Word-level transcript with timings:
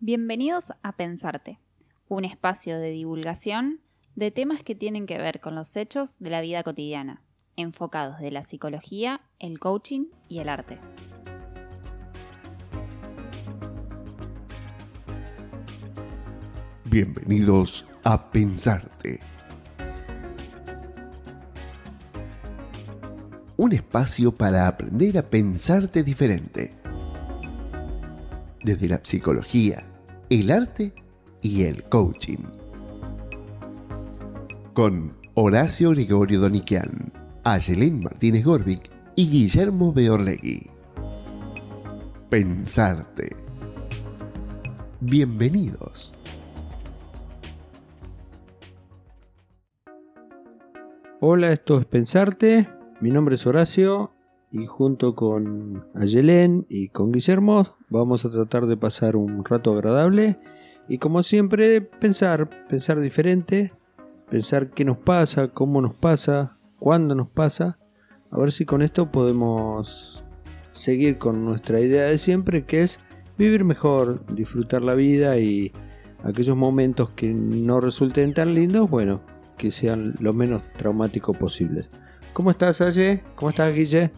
Bienvenidos 0.00 0.72
a 0.84 0.92
Pensarte, 0.92 1.58
un 2.06 2.24
espacio 2.24 2.78
de 2.78 2.90
divulgación 2.90 3.80
de 4.14 4.30
temas 4.30 4.62
que 4.62 4.76
tienen 4.76 5.06
que 5.06 5.18
ver 5.18 5.40
con 5.40 5.56
los 5.56 5.76
hechos 5.76 6.20
de 6.20 6.30
la 6.30 6.40
vida 6.40 6.62
cotidiana, 6.62 7.24
enfocados 7.56 8.20
de 8.20 8.30
la 8.30 8.44
psicología, 8.44 9.22
el 9.40 9.58
coaching 9.58 10.06
y 10.28 10.38
el 10.38 10.50
arte. 10.50 10.78
Bienvenidos 16.84 17.84
a 18.04 18.30
Pensarte. 18.30 19.18
Un 23.56 23.72
espacio 23.72 24.32
para 24.32 24.68
aprender 24.68 25.18
a 25.18 25.28
pensarte 25.28 26.04
diferente. 26.04 26.70
Desde 28.62 28.88
la 28.88 29.00
psicología, 29.02 29.87
el 30.30 30.50
arte 30.50 30.92
y 31.40 31.62
el 31.64 31.84
coaching. 31.84 32.44
Con 34.74 35.16
Horacio 35.34 35.90
Gregorio 35.90 36.40
Doniquian, 36.40 37.12
Ayelén 37.44 38.00
Martínez 38.00 38.44
Gorbic 38.44 38.90
y 39.16 39.30
Guillermo 39.30 39.92
Beorlegui. 39.92 40.68
Pensarte. 42.28 43.34
Bienvenidos. 45.00 46.14
Hola, 51.20 51.52
esto 51.52 51.80
es 51.80 51.86
Pensarte. 51.86 52.68
Mi 53.00 53.10
nombre 53.10 53.36
es 53.36 53.46
Horacio 53.46 54.12
y 54.50 54.66
junto 54.66 55.14
con 55.14 55.84
Ayelén 55.94 56.66
y 56.68 56.88
con 56.88 57.12
Guillermo 57.12 57.76
vamos 57.90 58.24
a 58.24 58.30
tratar 58.30 58.66
de 58.66 58.76
pasar 58.76 59.16
un 59.16 59.44
rato 59.44 59.72
agradable 59.72 60.38
y 60.88 60.98
como 60.98 61.22
siempre 61.22 61.82
pensar, 61.82 62.48
pensar 62.68 63.00
diferente, 63.00 63.72
pensar 64.30 64.70
qué 64.70 64.84
nos 64.84 64.96
pasa, 64.96 65.48
cómo 65.48 65.82
nos 65.82 65.94
pasa, 65.94 66.56
cuándo 66.78 67.14
nos 67.14 67.28
pasa, 67.28 67.76
a 68.30 68.38
ver 68.38 68.52
si 68.52 68.64
con 68.64 68.80
esto 68.80 69.10
podemos 69.10 70.24
seguir 70.72 71.18
con 71.18 71.44
nuestra 71.44 71.80
idea 71.80 72.04
de 72.04 72.18
siempre 72.18 72.64
que 72.64 72.82
es 72.82 73.00
vivir 73.36 73.64
mejor, 73.64 74.24
disfrutar 74.34 74.82
la 74.82 74.94
vida 74.94 75.38
y 75.38 75.72
aquellos 76.24 76.56
momentos 76.56 77.10
que 77.10 77.28
no 77.28 77.80
resulten 77.80 78.32
tan 78.32 78.54
lindos, 78.54 78.88
bueno, 78.88 79.20
que 79.58 79.70
sean 79.70 80.14
lo 80.20 80.32
menos 80.32 80.62
traumáticos 80.76 81.36
posibles. 81.36 81.86
¿Cómo 82.32 82.50
estás, 82.50 82.80
Aye? 82.80 83.22
¿Cómo 83.34 83.50
estás, 83.50 83.74
Guille? 83.74 84.10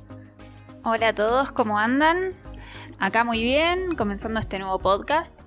Hola 0.82 1.08
a 1.08 1.14
todos, 1.14 1.52
¿cómo 1.52 1.78
andan? 1.78 2.32
Acá 2.98 3.22
muy 3.22 3.42
bien, 3.42 3.94
comenzando 3.96 4.40
este 4.40 4.58
nuevo 4.58 4.78
podcast, 4.78 5.38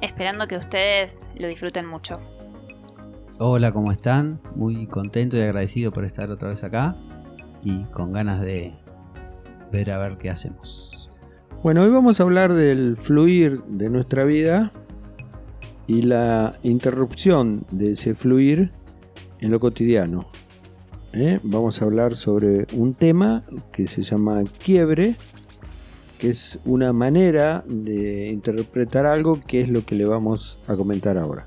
esperando 0.00 0.46
que 0.46 0.56
ustedes 0.56 1.26
lo 1.34 1.48
disfruten 1.48 1.86
mucho. 1.86 2.20
Hola, 3.40 3.72
¿cómo 3.72 3.90
están? 3.90 4.40
Muy 4.54 4.86
contento 4.86 5.36
y 5.36 5.40
agradecido 5.40 5.90
por 5.90 6.04
estar 6.04 6.30
otra 6.30 6.50
vez 6.50 6.62
acá 6.62 6.94
y 7.64 7.82
con 7.86 8.12
ganas 8.12 8.40
de 8.40 8.74
ver 9.72 9.90
a 9.90 9.98
ver 9.98 10.18
qué 10.18 10.30
hacemos. 10.30 11.10
Bueno, 11.64 11.82
hoy 11.82 11.90
vamos 11.90 12.20
a 12.20 12.22
hablar 12.22 12.52
del 12.52 12.96
fluir 12.96 13.64
de 13.64 13.90
nuestra 13.90 14.22
vida 14.22 14.70
y 15.88 16.02
la 16.02 16.60
interrupción 16.62 17.66
de 17.72 17.92
ese 17.92 18.14
fluir 18.14 18.70
en 19.40 19.50
lo 19.50 19.58
cotidiano. 19.58 20.28
¿Eh? 21.16 21.40
Vamos 21.42 21.80
a 21.80 21.86
hablar 21.86 22.14
sobre 22.14 22.66
un 22.74 22.94
tema 22.94 23.42
que 23.72 23.86
se 23.86 24.02
llama 24.02 24.44
quiebre, 24.62 25.16
que 26.18 26.30
es 26.30 26.58
una 26.64 26.92
manera 26.92 27.64
de 27.66 28.28
interpretar 28.28 29.06
algo 29.06 29.40
que 29.46 29.62
es 29.62 29.68
lo 29.68 29.84
que 29.84 29.94
le 29.94 30.04
vamos 30.04 30.58
a 30.68 30.76
comentar 30.76 31.16
ahora. 31.16 31.46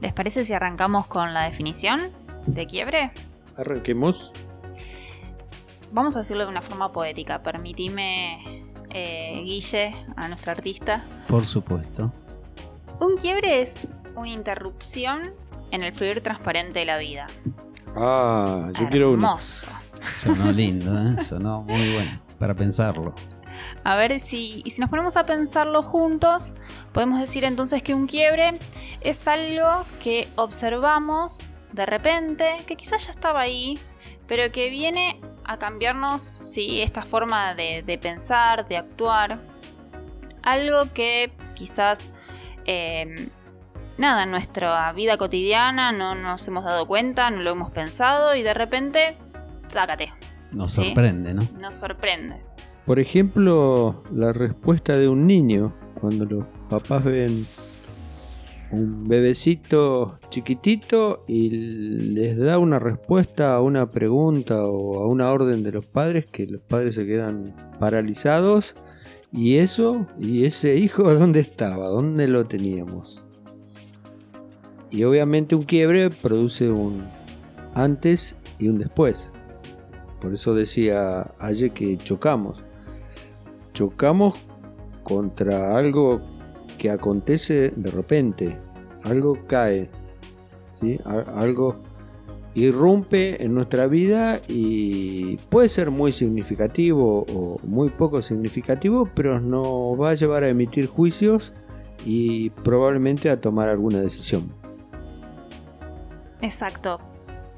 ¿Les 0.00 0.12
parece 0.12 0.44
si 0.44 0.52
arrancamos 0.52 1.06
con 1.06 1.32
la 1.32 1.44
definición 1.44 2.00
de 2.46 2.66
quiebre? 2.66 3.12
Arranquemos. 3.56 4.32
Vamos 5.92 6.16
a 6.16 6.20
decirlo 6.20 6.44
de 6.44 6.50
una 6.50 6.62
forma 6.62 6.90
poética. 6.90 7.42
Permitime, 7.42 8.64
eh, 8.90 9.42
Guille, 9.44 9.94
a 10.16 10.26
nuestra 10.28 10.52
artista. 10.52 11.04
Por 11.28 11.44
supuesto. 11.44 12.12
Un 12.98 13.16
quiebre 13.18 13.60
es 13.60 13.88
una 14.16 14.30
interrupción 14.30 15.34
en 15.72 15.82
el 15.82 15.92
fluir 15.92 16.20
transparente 16.20 16.78
de 16.78 16.84
la 16.84 16.98
vida. 16.98 17.26
Ah, 17.96 18.70
yo 18.78 18.88
quiero 18.88 19.12
uno. 19.12 19.26
Hermoso. 19.26 19.66
Sonó 20.16 20.52
lindo, 20.52 20.96
¿eh? 20.96 21.22
Sonó 21.24 21.62
muy 21.62 21.92
bueno 21.94 22.20
para 22.38 22.54
pensarlo. 22.54 23.14
A 23.84 23.96
ver 23.96 24.20
si, 24.20 24.62
y 24.64 24.70
si 24.70 24.80
nos 24.80 24.90
ponemos 24.90 25.16
a 25.16 25.24
pensarlo 25.24 25.82
juntos, 25.82 26.56
podemos 26.92 27.18
decir 27.18 27.44
entonces 27.44 27.82
que 27.82 27.94
un 27.94 28.06
quiebre 28.06 28.58
es 29.00 29.26
algo 29.26 29.84
que 30.00 30.28
observamos 30.36 31.48
de 31.72 31.86
repente, 31.86 32.58
que 32.66 32.76
quizás 32.76 33.06
ya 33.06 33.10
estaba 33.10 33.40
ahí, 33.40 33.78
pero 34.28 34.52
que 34.52 34.70
viene 34.70 35.20
a 35.44 35.58
cambiarnos, 35.58 36.38
sí, 36.42 36.80
esta 36.80 37.02
forma 37.02 37.54
de, 37.54 37.82
de 37.82 37.98
pensar, 37.98 38.68
de 38.68 38.76
actuar. 38.76 39.38
Algo 40.42 40.92
que 40.92 41.32
quizás, 41.54 42.08
eh, 42.66 43.28
nada, 43.98 44.24
en 44.24 44.30
nuestra 44.30 44.92
vida 44.92 45.16
cotidiana 45.16 45.92
no 45.92 46.14
nos 46.14 46.46
hemos 46.48 46.64
dado 46.64 46.86
cuenta, 46.86 47.30
no 47.30 47.42
lo 47.42 47.50
hemos 47.50 47.70
pensado 47.70 48.34
y 48.34 48.42
de 48.42 48.54
repente, 48.54 49.16
sácate, 49.72 50.12
Nos 50.50 50.72
Sí. 50.72 50.84
sorprende, 50.84 51.32
¿no? 51.34 51.42
nos 51.60 51.74
sorprende. 51.74 52.36
Por 52.84 52.98
ejemplo, 52.98 54.02
la 54.14 54.32
respuesta 54.32 54.96
de 54.96 55.08
un 55.08 55.26
niño 55.26 55.72
cuando 56.00 56.24
los 56.26 56.44
papás 56.68 57.04
ven 57.04 57.46
un 58.70 59.06
bebecito 59.06 60.18
chiquitito 60.30 61.24
y 61.28 61.50
les 61.50 62.38
da 62.38 62.58
una 62.58 62.78
respuesta 62.78 63.54
a 63.54 63.60
una 63.60 63.90
pregunta 63.90 64.64
o 64.66 65.02
a 65.02 65.06
una 65.06 65.30
orden 65.30 65.62
de 65.62 65.72
los 65.72 65.86
padres 65.86 66.26
que 66.26 66.46
los 66.46 66.60
padres 66.62 66.94
se 66.96 67.06
quedan 67.06 67.54
paralizados 67.78 68.74
y 69.30 69.58
eso 69.58 70.06
y 70.18 70.44
ese 70.44 70.76
hijo 70.76 71.12
dónde 71.14 71.40
estaba, 71.40 71.86
dónde 71.88 72.28
lo 72.28 72.46
teníamos. 72.46 73.21
Y 74.92 75.04
obviamente 75.04 75.54
un 75.54 75.62
quiebre 75.62 76.10
produce 76.10 76.70
un 76.70 77.04
antes 77.74 78.36
y 78.58 78.68
un 78.68 78.78
después. 78.78 79.32
Por 80.20 80.34
eso 80.34 80.54
decía 80.54 81.32
ayer 81.38 81.72
que 81.72 81.96
chocamos. 81.96 82.58
Chocamos 83.72 84.34
contra 85.02 85.76
algo 85.76 86.20
que 86.76 86.90
acontece 86.90 87.72
de 87.74 87.90
repente. 87.90 88.56
Algo 89.02 89.38
cae. 89.48 89.88
¿sí? 90.78 91.00
Algo 91.04 91.80
irrumpe 92.54 93.42
en 93.42 93.54
nuestra 93.54 93.86
vida 93.86 94.40
y 94.46 95.38
puede 95.48 95.70
ser 95.70 95.90
muy 95.90 96.12
significativo 96.12 97.24
o 97.28 97.58
muy 97.62 97.88
poco 97.88 98.20
significativo, 98.20 99.08
pero 99.14 99.40
nos 99.40 99.98
va 99.98 100.10
a 100.10 100.14
llevar 100.14 100.44
a 100.44 100.50
emitir 100.50 100.86
juicios 100.86 101.54
y 102.04 102.50
probablemente 102.50 103.30
a 103.30 103.40
tomar 103.40 103.70
alguna 103.70 104.00
decisión. 104.00 104.61
Exacto. 106.42 107.00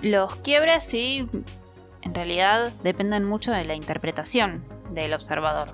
Los 0.00 0.37
quiebres 0.37 0.84
sí, 0.84 1.27
en 2.03 2.15
realidad 2.15 2.72
dependen 2.83 3.25
mucho 3.25 3.50
de 3.53 3.65
la 3.65 3.75
interpretación 3.75 4.65
del 4.91 5.15
observador. 5.15 5.69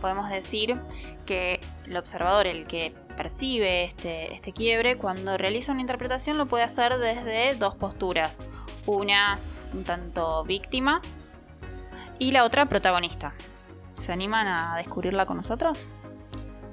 Podemos 0.00 0.28
decir 0.28 0.76
que 1.24 1.60
el 1.86 1.96
observador, 1.96 2.46
el 2.46 2.66
que 2.66 2.92
percibe 3.16 3.84
este, 3.84 4.34
este 4.34 4.52
quiebre, 4.52 4.98
cuando 4.98 5.38
realiza 5.38 5.72
una 5.72 5.80
interpretación 5.80 6.36
lo 6.36 6.46
puede 6.46 6.64
hacer 6.64 6.98
desde 6.98 7.54
dos 7.54 7.74
posturas. 7.76 8.44
Una 8.86 9.38
un 9.72 9.84
tanto 9.84 10.44
víctima 10.44 11.00
y 12.18 12.32
la 12.32 12.44
otra 12.44 12.66
protagonista. 12.66 13.34
¿Se 13.96 14.12
animan 14.12 14.46
a 14.46 14.76
descubrirla 14.76 15.26
con 15.26 15.36
nosotros? 15.36 15.92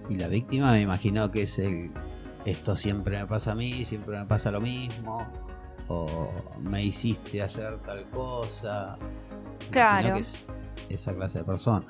Y 0.10 0.16
la 0.16 0.28
víctima 0.28 0.72
me 0.72 0.82
imagino 0.82 1.32
que 1.32 1.44
es 1.44 1.60
el 1.60 1.92
esto 2.46 2.76
siempre 2.76 3.20
me 3.20 3.28
pasa 3.28 3.52
a 3.52 3.56
mí, 3.56 3.86
siempre 3.86 4.18
me 4.18 4.26
pasa 4.26 4.52
lo 4.52 4.62
mismo, 4.62 5.28
o 5.88 6.32
me 6.60 6.84
hiciste 6.84 7.42
hacer 7.42 7.80
tal 7.80 8.10
cosa. 8.10 8.98
Claro. 9.70 10.08
imagino 10.08 10.16
que 10.16 10.22
es 10.22 10.46
esa 10.90 11.14
clase 11.16 11.40
de 11.40 11.46
persona. 11.46 11.86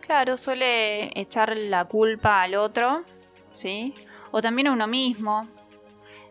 Claro, 0.00 0.36
suele 0.36 1.18
echar 1.18 1.56
la 1.56 1.84
culpa 1.84 2.42
al 2.42 2.56
otro, 2.56 3.04
¿sí? 3.52 3.94
O 4.32 4.42
también 4.42 4.68
a 4.68 4.72
uno 4.72 4.86
mismo. 4.86 5.46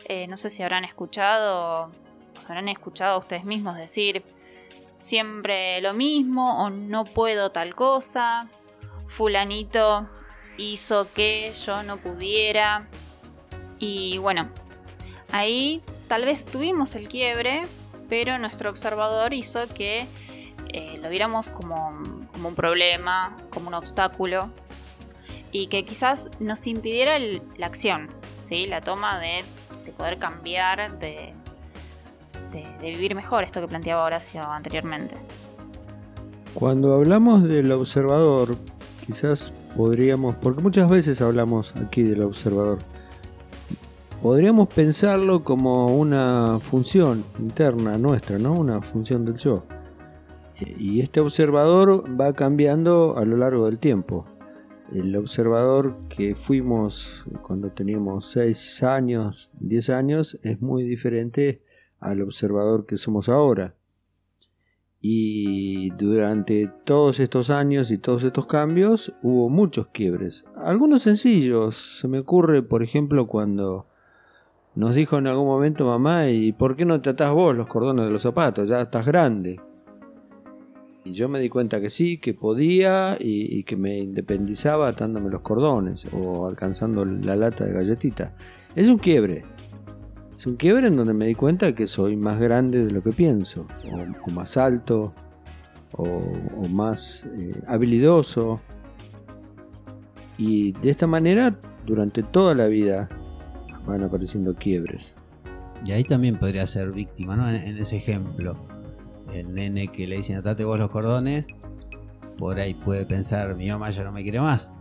Eh, 0.06 0.28
no 0.28 0.38
sé 0.38 0.50
si 0.50 0.64
habrán 0.64 0.84
escuchado, 0.84 1.90
os 2.38 2.46
habrán 2.50 2.68
escuchado 2.68 3.20
ustedes 3.20 3.46
mismos 3.46 3.78
decir 3.78 4.24
siempre 4.96 5.80
lo 5.82 5.94
mismo 5.94 6.64
o 6.64 6.70
no 6.70 7.06
puedo 7.06 7.52
tal 7.52 7.74
cosa. 7.74 8.50
Fulanito 9.08 10.10
hizo 10.58 11.12
que 11.14 11.54
yo 11.66 11.84
no 11.84 11.98
pudiera. 11.98 12.88
Y 13.80 14.18
bueno, 14.20 14.48
ahí 15.32 15.82
tal 16.08 16.26
vez 16.26 16.46
tuvimos 16.46 16.96
el 16.96 17.08
quiebre, 17.08 17.62
pero 18.10 18.38
nuestro 18.38 18.70
observador 18.70 19.34
hizo 19.34 19.60
que 19.74 20.06
eh, 20.70 21.00
lo 21.02 21.10
viéramos 21.10 21.50
como, 21.50 21.92
como 22.34 22.50
un 22.50 22.56
problema, 22.56 23.36
como 23.50 23.70
un 23.70 23.74
obstáculo. 23.74 24.50
y 25.52 25.66
que 25.68 25.84
quizás 25.84 26.30
nos 26.40 26.68
impidiera 26.68 27.18
la 27.18 27.66
acción, 27.66 28.08
¿sí? 28.44 28.68
la 28.68 28.82
toma 28.82 29.20
de, 29.20 29.44
de 29.84 29.92
poder 29.92 30.20
cambiar, 30.20 31.00
de, 31.00 31.34
de- 32.52 32.68
de 32.80 32.90
vivir 32.92 33.16
mejor, 33.16 33.44
esto 33.44 33.60
que 33.60 33.68
planteaba 33.68 34.04
Horacio 34.04 34.44
anteriormente. 34.44 35.16
Cuando 36.54 36.94
hablamos 36.94 37.44
del 37.44 37.72
observador, 37.72 38.58
quizás 39.08 39.52
podríamos, 39.76 40.36
porque 40.36 40.62
muchas 40.62 40.88
veces 40.88 41.20
hablamos 41.22 41.74
aquí 41.78 42.04
del 42.04 42.22
observador, 42.22 42.78
podríamos 44.22 44.68
pensarlo 44.68 45.44
como 45.44 45.96
una 45.96 46.60
función 46.60 47.24
interna 47.40 47.98
nuestra, 47.98 48.38
¿no? 48.38 48.54
Una 48.54 48.82
función 48.82 49.26
del 49.26 49.38
yo. 49.38 49.64
Y 50.78 51.00
este 51.00 51.22
observador 51.22 52.04
va 52.20 52.34
cambiando 52.34 53.18
a 53.18 53.24
lo 53.24 53.38
largo 53.38 53.66
del 53.66 53.80
tiempo. 53.80 54.26
El 54.94 55.16
observador 55.16 55.96
que 56.10 56.36
fuimos 56.36 57.26
cuando 57.44 57.72
teníamos 57.72 58.30
6 58.32 58.84
años, 58.84 59.52
10 59.60 59.90
años, 59.92 60.40
es 60.44 60.62
muy 60.62 60.84
diferente 60.84 61.64
al 62.00 62.22
observador 62.22 62.86
que 62.86 62.98
somos 62.98 63.30
ahora. 63.30 63.76
Y 65.00 65.92
durante 65.92 66.70
todos 66.84 67.22
estos 67.22 67.50
años 67.50 67.90
y 67.90 67.98
todos 67.98 68.26
estos 68.26 68.48
cambios 68.48 69.14
hubo 69.22 69.48
muchos 69.48 69.88
quiebres. 69.88 70.44
Algunos 70.58 71.04
sencillos. 71.04 72.00
Se 72.02 72.10
me 72.10 72.20
ocurre, 72.20 72.64
por 72.64 72.84
ejemplo, 72.84 73.28
cuando 73.28 73.88
nos 74.80 74.96
dijo 74.96 75.18
en 75.18 75.28
algún 75.28 75.46
momento 75.46 75.86
mamá, 75.86 76.30
¿y 76.30 76.54
por 76.54 76.78
qué 76.78 76.86
no 76.86 77.02
te 77.02 77.10
atás 77.10 77.34
vos 77.34 77.54
los 77.54 77.68
cordones 77.68 78.06
de 78.06 78.12
los 78.12 78.22
zapatos? 78.22 78.70
Ya 78.70 78.80
estás 78.80 79.06
grande. 79.06 79.60
Y 81.04 81.12
yo 81.12 81.28
me 81.28 81.42
di 81.42 81.50
cuenta 81.50 81.82
que 81.82 81.90
sí, 81.90 82.18
que 82.18 82.34
podía 82.34 83.18
y, 83.20 83.62
que 83.64 83.76
me 83.76 84.00
independizaba 84.00 84.88
atándome 84.88 85.30
los 85.30 85.42
cordones 85.42 86.08
o 86.14 86.48
alcanzando 86.48 87.04
la 87.04 87.36
lata 87.36 87.66
de 87.66 87.74
galletita. 87.74 88.34
Es 88.74 88.88
un 88.88 89.00
quiebre. 89.00 89.44
Es 90.38 90.48
un 90.48 90.56
quiebre 90.56 90.88
en 90.88 90.96
donde 90.96 91.14
me 91.14 91.26
di 91.26 91.36
cuenta 91.36 91.76
que 91.76 91.86
soy 91.86 92.16
más 92.16 92.40
grande 92.40 92.86
de 92.86 92.92
lo 92.92 93.04
que 93.04 93.12
pienso, 93.12 93.68
o, 93.92 94.32
más 94.32 94.56
alto, 94.56 95.14
o, 95.92 96.06
o 96.06 96.70
más 96.70 97.28
eh, 97.38 97.62
habilidoso. 97.68 98.62
Y 100.38 100.72
de 100.72 100.90
esta 100.90 101.06
manera, 101.06 101.60
durante 101.86 102.24
toda 102.24 102.56
la 102.56 102.68
vida, 102.68 103.10
van 103.86 104.04
apareciendo 104.04 104.56
quiebres. 104.56 105.16
Y 105.86 105.92
ahí 105.92 106.04
también 106.04 106.38
podría 106.38 106.68
ser 106.68 106.92
víctima, 106.92 107.36
¿no? 107.36 107.50
En, 107.50 107.56
en 107.56 107.78
ese 107.78 107.98
ejemplo. 107.98 108.58
El 109.34 109.54
nene 109.54 109.88
que 109.90 110.08
le 110.08 110.18
dicen 110.18 110.38
atate 110.38 110.64
vos 110.64 110.80
los 110.80 110.90
cordones, 110.90 111.48
por 112.40 112.60
ahí 112.60 112.74
puede 112.74 113.06
pensar, 113.06 113.56
mi 113.56 113.70
mamá 113.70 113.90
ya 113.92 114.04
no 114.04 114.12
me 114.12 114.24
quiere 114.24 114.40
más. 114.40 114.74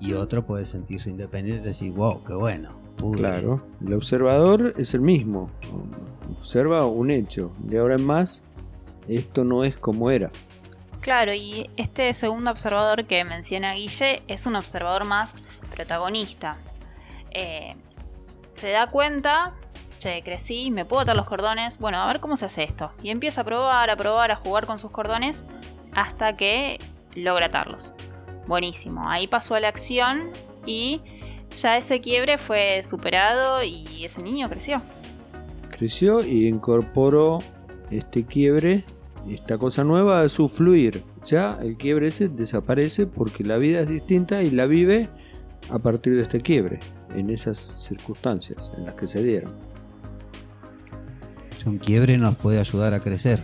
Y 0.00 0.12
otro 0.12 0.46
puede 0.46 0.64
sentirse 0.64 1.10
independiente 1.10 1.62
y 1.62 1.66
decir, 1.66 1.92
wow, 1.92 2.22
qué 2.22 2.34
bueno. 2.34 2.78
pude". 2.96 3.18
Claro, 3.18 3.66
el 3.84 3.94
observador 3.94 4.74
es 4.76 4.94
el 4.94 5.00
mismo. 5.00 5.50
Observa 6.38 6.86
un 6.86 7.10
hecho. 7.10 7.52
De 7.58 7.78
ahora 7.78 7.94
en 7.96 8.04
más, 8.04 8.42
esto 9.08 9.44
no 9.44 9.64
es 9.64 9.76
como 9.76 10.10
era. 10.10 10.30
Claro, 11.00 11.32
y 11.32 11.70
este 11.76 12.12
segundo 12.12 12.50
observador 12.50 13.06
que 13.06 13.24
menciona 13.24 13.72
Guille 13.72 14.22
es 14.28 14.46
un 14.46 14.56
observador 14.56 15.04
más 15.04 15.36
protagonista. 15.74 16.58
Eh, 17.30 17.76
se 18.52 18.70
da 18.70 18.88
cuenta, 18.88 19.54
che, 19.98 20.22
crecí, 20.22 20.70
me 20.70 20.84
puedo 20.84 21.02
atar 21.02 21.16
los 21.16 21.26
cordones, 21.26 21.78
bueno, 21.78 21.98
a 21.98 22.06
ver 22.06 22.20
cómo 22.20 22.36
se 22.36 22.46
hace 22.46 22.64
esto. 22.64 22.90
Y 23.02 23.10
empieza 23.10 23.42
a 23.42 23.44
probar, 23.44 23.90
a 23.90 23.96
probar, 23.96 24.30
a 24.30 24.36
jugar 24.36 24.66
con 24.66 24.78
sus 24.78 24.90
cordones 24.90 25.44
hasta 25.92 26.36
que 26.36 26.78
logra 27.14 27.46
atarlos. 27.46 27.94
Buenísimo, 28.46 29.08
ahí 29.08 29.26
pasó 29.26 29.54
a 29.54 29.60
la 29.60 29.68
acción 29.68 30.30
y 30.64 31.00
ya 31.50 31.76
ese 31.76 32.00
quiebre 32.00 32.38
fue 32.38 32.82
superado 32.82 33.62
y 33.62 34.04
ese 34.04 34.22
niño 34.22 34.48
creció. 34.48 34.82
Creció 35.70 36.24
y 36.24 36.48
incorporó 36.48 37.40
este 37.90 38.24
quiebre, 38.24 38.84
esta 39.28 39.58
cosa 39.58 39.84
nueva 39.84 40.22
a 40.22 40.28
su 40.28 40.48
fluir. 40.48 41.02
Ya 41.24 41.58
el 41.62 41.76
quiebre 41.76 42.08
ese 42.08 42.28
desaparece 42.28 43.06
porque 43.06 43.44
la 43.44 43.58
vida 43.58 43.80
es 43.80 43.88
distinta 43.88 44.42
y 44.42 44.50
la 44.50 44.66
vive 44.66 45.08
a 45.70 45.78
partir 45.78 46.16
de 46.16 46.22
este 46.22 46.40
quiebre, 46.40 46.80
en 47.14 47.30
esas 47.30 47.58
circunstancias 47.58 48.72
en 48.76 48.86
las 48.86 48.94
que 48.94 49.06
se 49.06 49.22
dieron. 49.22 49.52
Un 51.66 51.78
quiebre 51.78 52.16
nos 52.16 52.36
puede 52.36 52.60
ayudar 52.60 52.94
a 52.94 53.00
crecer, 53.00 53.40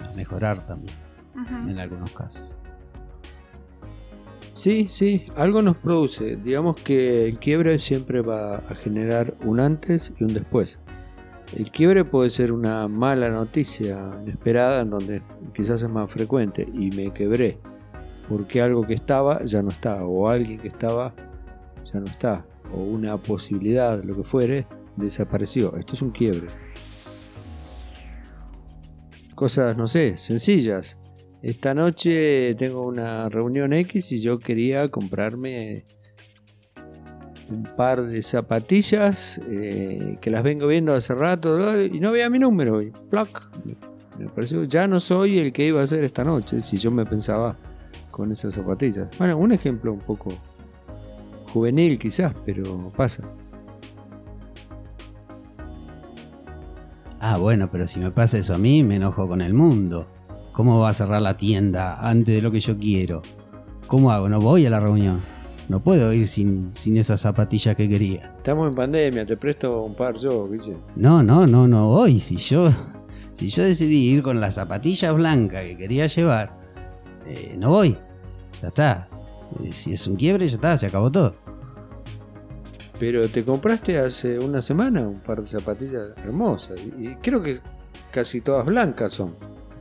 a 0.00 0.12
mejorar 0.14 0.64
también, 0.66 0.94
en 1.68 1.78
algunos 1.78 2.12
casos. 2.12 2.56
Sí, 4.52 4.86
sí, 4.90 5.26
algo 5.36 5.62
nos 5.62 5.76
produce. 5.76 6.36
Digamos 6.36 6.76
que 6.76 7.26
el 7.26 7.38
quiebre 7.38 7.78
siempre 7.78 8.22
va 8.22 8.56
a 8.56 8.74
generar 8.74 9.34
un 9.44 9.60
antes 9.60 10.12
y 10.18 10.24
un 10.24 10.34
después. 10.34 10.78
El 11.56 11.70
quiebre 11.70 12.04
puede 12.04 12.30
ser 12.30 12.52
una 12.52 12.88
mala 12.88 13.30
noticia 13.30 13.98
inesperada 14.22 14.82
en 14.82 14.90
donde 14.90 15.22
quizás 15.54 15.82
es 15.82 15.90
más 15.90 16.10
frecuente 16.10 16.66
y 16.72 16.90
me 16.90 17.12
quebré 17.12 17.58
porque 18.28 18.62
algo 18.62 18.86
que 18.86 18.94
estaba 18.94 19.44
ya 19.44 19.62
no 19.62 19.70
está 19.70 20.04
o 20.04 20.28
alguien 20.28 20.58
que 20.58 20.68
estaba 20.68 21.12
ya 21.84 22.00
no 22.00 22.06
está 22.06 22.46
o 22.72 22.78
una 22.78 23.16
posibilidad, 23.16 24.02
lo 24.02 24.16
que 24.16 24.22
fuere, 24.22 24.66
desapareció. 24.96 25.76
Esto 25.76 25.94
es 25.94 26.02
un 26.02 26.10
quiebre. 26.10 26.46
Cosas, 29.34 29.76
no 29.76 29.86
sé, 29.86 30.16
sencillas. 30.16 30.98
Esta 31.42 31.74
noche 31.74 32.54
tengo 32.54 32.86
una 32.86 33.28
reunión 33.28 33.72
X 33.72 34.12
y 34.12 34.20
yo 34.20 34.38
quería 34.38 34.88
comprarme 34.88 35.84
un 37.50 37.64
par 37.64 38.02
de 38.02 38.22
zapatillas 38.22 39.40
eh, 39.48 40.18
que 40.20 40.30
las 40.30 40.42
vengo 40.42 40.66
viendo 40.66 40.94
hace 40.94 41.14
rato 41.14 41.82
y 41.82 42.00
no 42.00 42.12
veía 42.12 42.30
mi 42.30 42.38
número 42.38 42.80
y 42.80 42.92
¡plac! 43.10 43.50
me 44.18 44.28
pareció 44.28 44.64
ya 44.64 44.86
no 44.86 45.00
soy 45.00 45.38
el 45.38 45.52
que 45.52 45.66
iba 45.66 45.80
a 45.80 45.84
hacer 45.84 46.04
esta 46.04 46.24
noche 46.24 46.60
si 46.60 46.78
yo 46.78 46.90
me 46.90 47.04
pensaba 47.04 47.56
con 48.10 48.32
esas 48.32 48.54
zapatillas 48.54 49.10
bueno 49.18 49.36
un 49.36 49.52
ejemplo 49.52 49.92
un 49.92 49.98
poco 49.98 50.32
juvenil 51.52 51.98
quizás 51.98 52.32
pero 52.44 52.90
pasa 52.96 53.22
Ah, 57.24 57.38
bueno, 57.38 57.68
pero 57.70 57.86
si 57.86 58.00
me 58.00 58.10
pasa 58.10 58.38
eso 58.38 58.52
a 58.52 58.58
mí, 58.58 58.82
me 58.82 58.96
enojo 58.96 59.28
con 59.28 59.42
el 59.42 59.54
mundo. 59.54 60.08
¿Cómo 60.52 60.80
va 60.80 60.88
a 60.90 60.92
cerrar 60.92 61.22
la 61.22 61.36
tienda 61.36 61.96
antes 62.00 62.34
de 62.34 62.42
lo 62.42 62.50
que 62.50 62.58
yo 62.58 62.76
quiero? 62.76 63.22
¿Cómo 63.86 64.10
hago? 64.10 64.28
No 64.28 64.40
voy 64.40 64.66
a 64.66 64.70
la 64.70 64.80
reunión. 64.80 65.20
No 65.68 65.80
puedo 65.80 66.12
ir 66.12 66.26
sin, 66.26 66.72
sin 66.72 66.96
esas 66.96 67.20
zapatillas 67.20 67.76
que 67.76 67.88
quería. 67.88 68.34
estamos 68.38 68.66
en 68.68 68.74
pandemia 68.74 69.24
te 69.24 69.36
presto 69.36 69.84
un 69.84 69.94
par 69.94 70.16
yo 70.18 70.48
Guille. 70.50 70.76
No, 70.96 71.22
no, 71.22 71.46
no, 71.46 71.68
no 71.68 71.86
voy. 71.86 72.18
Si 72.18 72.36
yo, 72.38 72.70
si 73.34 73.46
yo 73.48 73.62
decidí 73.62 74.08
ir 74.10 74.22
con 74.24 74.40
las 74.40 74.56
zapatillas 74.56 75.14
blancas 75.14 75.62
que 75.62 75.76
quería 75.76 76.08
llevar, 76.08 76.58
eh, 77.24 77.54
no 77.56 77.70
voy. 77.70 77.96
Ya 78.60 78.68
está. 78.68 79.06
Eh, 79.62 79.70
Si 79.72 79.92
es 79.92 80.08
un 80.08 80.16
quiebre, 80.16 80.48
ya 80.48 80.56
está, 80.56 80.76
se 80.76 80.86
acabó 80.86 81.12
todo. 81.12 81.36
Pero 83.02 83.28
te 83.28 83.42
compraste 83.42 83.98
hace 83.98 84.38
una 84.38 84.62
semana 84.62 85.00
un 85.00 85.18
par 85.18 85.42
de 85.42 85.48
zapatillas 85.48 86.16
hermosas 86.24 86.78
y, 86.80 87.16
creo 87.16 87.42
que 87.42 87.58
casi 88.12 88.40
todas 88.40 88.64
blancas 88.64 89.14
son 89.14 89.34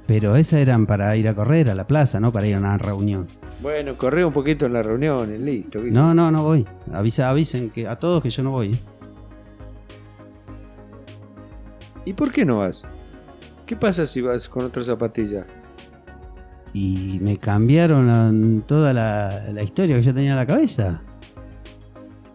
Pero 0.07 0.35
esas 0.35 0.57
eran 0.57 0.87
para 0.87 1.15
ir 1.15 1.27
a 1.27 1.35
correr 1.35 1.69
a 1.69 1.75
la 1.75 1.85
plaza, 1.85 2.19
no 2.19 2.31
para 2.31 2.47
ir 2.47 2.55
a 2.55 2.57
una 2.57 2.79
reunión. 2.79 3.27
bueno 3.61 3.95
corre 3.95 4.25
un 4.25 4.33
poquito 4.33 4.65
en 4.65 4.73
la 4.73 4.81
reunión 4.81 5.35
y 5.35 5.37
listo. 5.37 5.77
No, 5.83 6.15
no, 6.15 6.31
no 6.31 6.41
voy. 6.41 6.65
Avisa, 6.91 7.29
avisen 7.29 7.69
que 7.69 7.87
a 7.87 7.99
todos 7.99 8.23
que 8.23 8.31
yo 8.31 8.41
no 8.41 8.49
voy. 8.49 8.79
¿Y 12.05 12.13
por 12.13 12.31
qué 12.31 12.43
no 12.43 12.57
vas? 12.57 12.87
¿Qué 13.67 13.75
pasa 13.75 14.07
si 14.07 14.21
vas 14.21 14.49
con 14.49 14.65
otra 14.65 14.81
zapatilla? 14.81 15.45
Y 16.73 17.19
me 17.21 17.37
cambiaron 17.37 18.63
toda 18.65 18.93
la, 18.93 19.43
la 19.53 19.61
historia 19.61 19.95
que 19.97 20.01
yo 20.01 20.11
tenía 20.11 20.31
en 20.31 20.37
la 20.37 20.47
cabeza. 20.47 21.03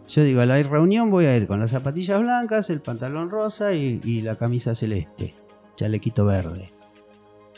Yo 0.08 0.22
digo, 0.22 0.40
a 0.40 0.46
la 0.46 0.62
reunión 0.62 1.10
voy 1.10 1.26
a 1.26 1.36
ir 1.36 1.46
con 1.46 1.60
las 1.60 1.70
zapatillas 1.70 2.20
blancas, 2.20 2.70
el 2.70 2.80
pantalón 2.80 3.30
rosa 3.30 3.72
y, 3.74 4.00
y 4.04 4.22
la 4.22 4.36
camisa 4.36 4.74
celeste, 4.74 5.34
chalequito 5.76 6.24
verde. 6.24 6.72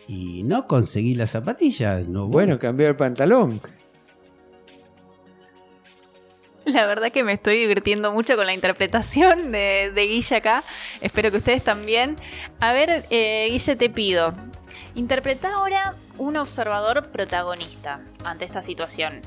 Y 0.07 0.43
no 0.45 0.67
conseguí 0.67 1.15
las 1.15 1.31
zapatillas, 1.31 2.09
no. 2.09 2.27
Bueno, 2.27 2.59
cambiar 2.59 2.91
el 2.91 2.97
pantalón. 2.97 3.61
La 6.65 6.87
verdad 6.87 7.11
que 7.11 7.25
me 7.25 7.33
estoy 7.33 7.57
divirtiendo 7.57 8.13
mucho 8.13 8.37
con 8.37 8.47
la 8.47 8.55
interpretación 8.55 9.53
de, 9.53 9.93
de 9.95 10.07
Guille 10.07 10.37
acá. 10.37 10.65
Espero 11.01 11.31
que 11.31 11.39
ustedes 11.39 11.65
también. 11.65 12.17
A 12.61 12.73
ver, 12.73 13.07
eh, 13.11 13.49
Guille, 13.51 13.77
te 13.77 13.91
pido. 13.91 14.35
Interpreta 14.95 15.55
ahora 15.55 15.95
un 16.17 16.37
observador 16.37 17.09
protagonista 17.09 18.01
ante 18.25 18.45
esta 18.45 18.63
situación. 18.63 19.21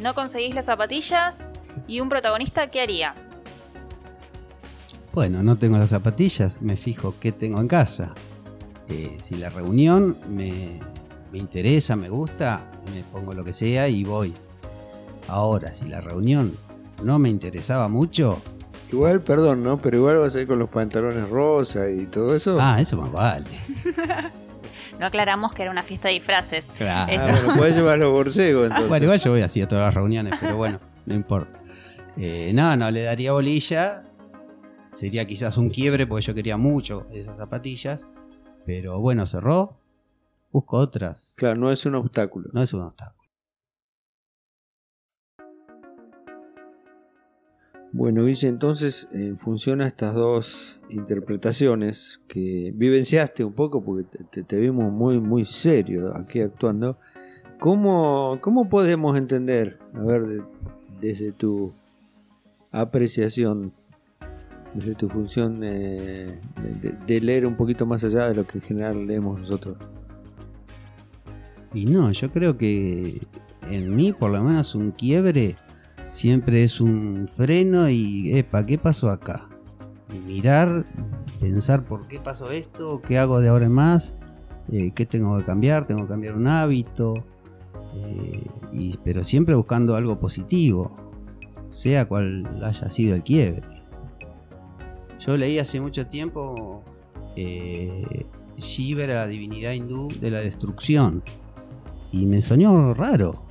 No 0.00 0.14
conseguís 0.14 0.54
las 0.54 0.66
zapatillas 0.66 1.48
y 1.86 2.00
un 2.00 2.08
protagonista, 2.08 2.68
¿qué 2.70 2.80
haría? 2.80 3.14
Bueno, 5.12 5.42
no 5.42 5.56
tengo 5.56 5.78
las 5.78 5.90
zapatillas, 5.90 6.60
me 6.60 6.76
fijo 6.76 7.14
qué 7.20 7.30
tengo 7.32 7.60
en 7.60 7.68
casa. 7.68 8.14
Eh, 8.88 9.16
si 9.20 9.36
la 9.36 9.48
reunión 9.48 10.16
me, 10.28 10.80
me 11.32 11.38
interesa, 11.38 11.94
me 11.96 12.08
gusta, 12.08 12.60
me 12.92 13.02
pongo 13.04 13.32
lo 13.32 13.44
que 13.44 13.52
sea 13.52 13.88
y 13.88 14.02
voy. 14.04 14.34
Ahora, 15.28 15.72
si 15.72 15.86
la 15.86 16.00
reunión 16.00 16.56
no 17.02 17.18
me 17.18 17.28
interesaba 17.28 17.88
mucho, 17.88 18.40
Igual, 18.92 19.20
perdón, 19.22 19.64
¿no? 19.64 19.78
Pero 19.78 19.96
igual 19.96 20.18
vas 20.18 20.36
a 20.36 20.40
ir 20.42 20.46
con 20.46 20.58
los 20.60 20.68
pantalones 20.68 21.28
rosa 21.28 21.90
y 21.90 22.06
todo 22.06 22.36
eso. 22.36 22.58
ah, 22.60 22.80
eso 22.80 22.96
más 23.00 23.10
vale. 23.10 23.46
No 25.00 25.06
aclaramos 25.06 25.52
que 25.52 25.62
era 25.62 25.72
una 25.72 25.82
fiesta 25.82 26.06
de 26.06 26.14
disfraces. 26.14 26.66
Claro. 26.78 27.12
Ah, 27.20 27.26
bueno, 27.32 27.56
puedes 27.56 27.74
llevar 27.74 27.98
los 27.98 28.12
borcegos 28.12 28.66
entonces. 28.66 28.88
Bueno, 28.88 29.04
igual 29.06 29.18
yo 29.18 29.30
voy 29.32 29.42
así 29.42 29.60
a 29.60 29.66
todas 29.66 29.86
las 29.86 29.94
reuniones, 29.94 30.34
pero 30.40 30.56
bueno, 30.56 30.78
no 31.06 31.14
importa. 31.14 31.60
Eh, 32.16 32.52
no, 32.54 32.76
no 32.76 32.90
le 32.90 33.02
daría 33.02 33.32
bolilla. 33.32 34.04
Sería 34.86 35.26
quizás 35.26 35.56
un 35.58 35.70
quiebre 35.70 36.06
porque 36.06 36.26
yo 36.26 36.34
quería 36.34 36.56
mucho 36.56 37.06
esas 37.12 37.36
zapatillas. 37.36 38.08
Pero 38.64 39.00
bueno, 39.00 39.26
cerró. 39.26 39.78
Busco 40.52 40.76
otras. 40.76 41.34
Claro, 41.36 41.58
no 41.58 41.72
es 41.72 41.84
un 41.84 41.96
obstáculo. 41.96 42.48
No 42.52 42.62
es 42.62 42.72
un 42.72 42.82
obstáculo. 42.82 43.24
Bueno, 47.96 48.24
Guille, 48.24 48.48
entonces, 48.48 49.06
en 49.12 49.38
función 49.38 49.80
a 49.80 49.86
estas 49.86 50.14
dos 50.14 50.80
interpretaciones 50.90 52.20
que 52.26 52.72
vivenciaste 52.74 53.44
un 53.44 53.52
poco, 53.52 53.84
porque 53.84 54.42
te, 54.42 54.58
vimos 54.58 54.92
muy, 54.92 55.20
muy 55.20 55.44
serio 55.44 56.12
aquí 56.16 56.40
actuando, 56.40 56.98
¿cómo, 57.60 58.38
cómo 58.40 58.68
podemos 58.68 59.16
entender, 59.16 59.78
a 59.94 60.00
ver, 60.02 60.22
de- 60.26 60.42
desde 61.04 61.32
tu 61.32 61.72
apreciación, 62.72 63.72
desde 64.72 64.94
tu 64.94 65.10
función 65.10 65.60
eh, 65.62 66.40
de, 67.06 67.20
leer 67.20 67.44
un 67.46 67.56
poquito 67.56 67.84
más 67.84 68.02
allá 68.04 68.28
de 68.28 68.34
lo 68.34 68.46
que 68.46 68.58
en 68.58 68.64
general 68.64 69.06
leemos 69.06 69.38
nosotros? 69.38 69.76
Y 71.74 71.84
no, 71.84 72.10
yo 72.10 72.30
creo 72.30 72.56
que 72.56 73.20
en 73.70 73.94
mí, 73.94 74.12
por 74.12 74.30
lo 74.30 74.42
menos, 74.42 74.74
un 74.74 74.92
quiebre 74.92 75.56
siempre 76.10 76.64
es 76.64 76.80
un 76.80 77.28
freno 77.28 77.90
y, 77.90 78.36
epa, 78.38 78.64
¿qué 78.64 78.78
pasó 78.78 79.10
acá? 79.10 79.48
Y 80.10 80.18
mirar, 80.20 80.86
pensar 81.38 81.84
por 81.84 82.08
qué 82.08 82.18
pasó 82.18 82.50
esto, 82.50 83.02
qué 83.02 83.18
hago 83.18 83.40
de 83.40 83.48
ahora 83.48 83.66
en 83.66 83.72
más, 83.72 84.14
eh, 84.72 84.92
qué 84.94 85.04
tengo 85.04 85.36
que 85.36 85.44
cambiar, 85.44 85.86
tengo 85.86 86.02
que 86.02 86.08
cambiar 86.08 86.36
un 86.36 86.46
hábito, 86.46 87.26
eh, 87.96 88.96
pero 89.04 89.24
siempre 89.24 89.54
buscando 89.54 89.96
algo 89.96 90.18
positivo, 90.18 90.94
sea 91.70 92.06
cual 92.06 92.44
haya 92.62 92.90
sido 92.90 93.14
el 93.14 93.22
quiebre. 93.22 93.62
Yo 95.18 95.36
leí 95.36 95.58
hace 95.58 95.80
mucho 95.80 96.06
tiempo 96.06 96.82
eh, 97.36 98.26
Shiva, 98.56 99.06
la 99.06 99.26
divinidad 99.26 99.72
hindú 99.72 100.08
de 100.20 100.30
la 100.30 100.40
destrucción, 100.40 101.22
y 102.12 102.26
me 102.26 102.40
soñó 102.40 102.94
raro, 102.94 103.44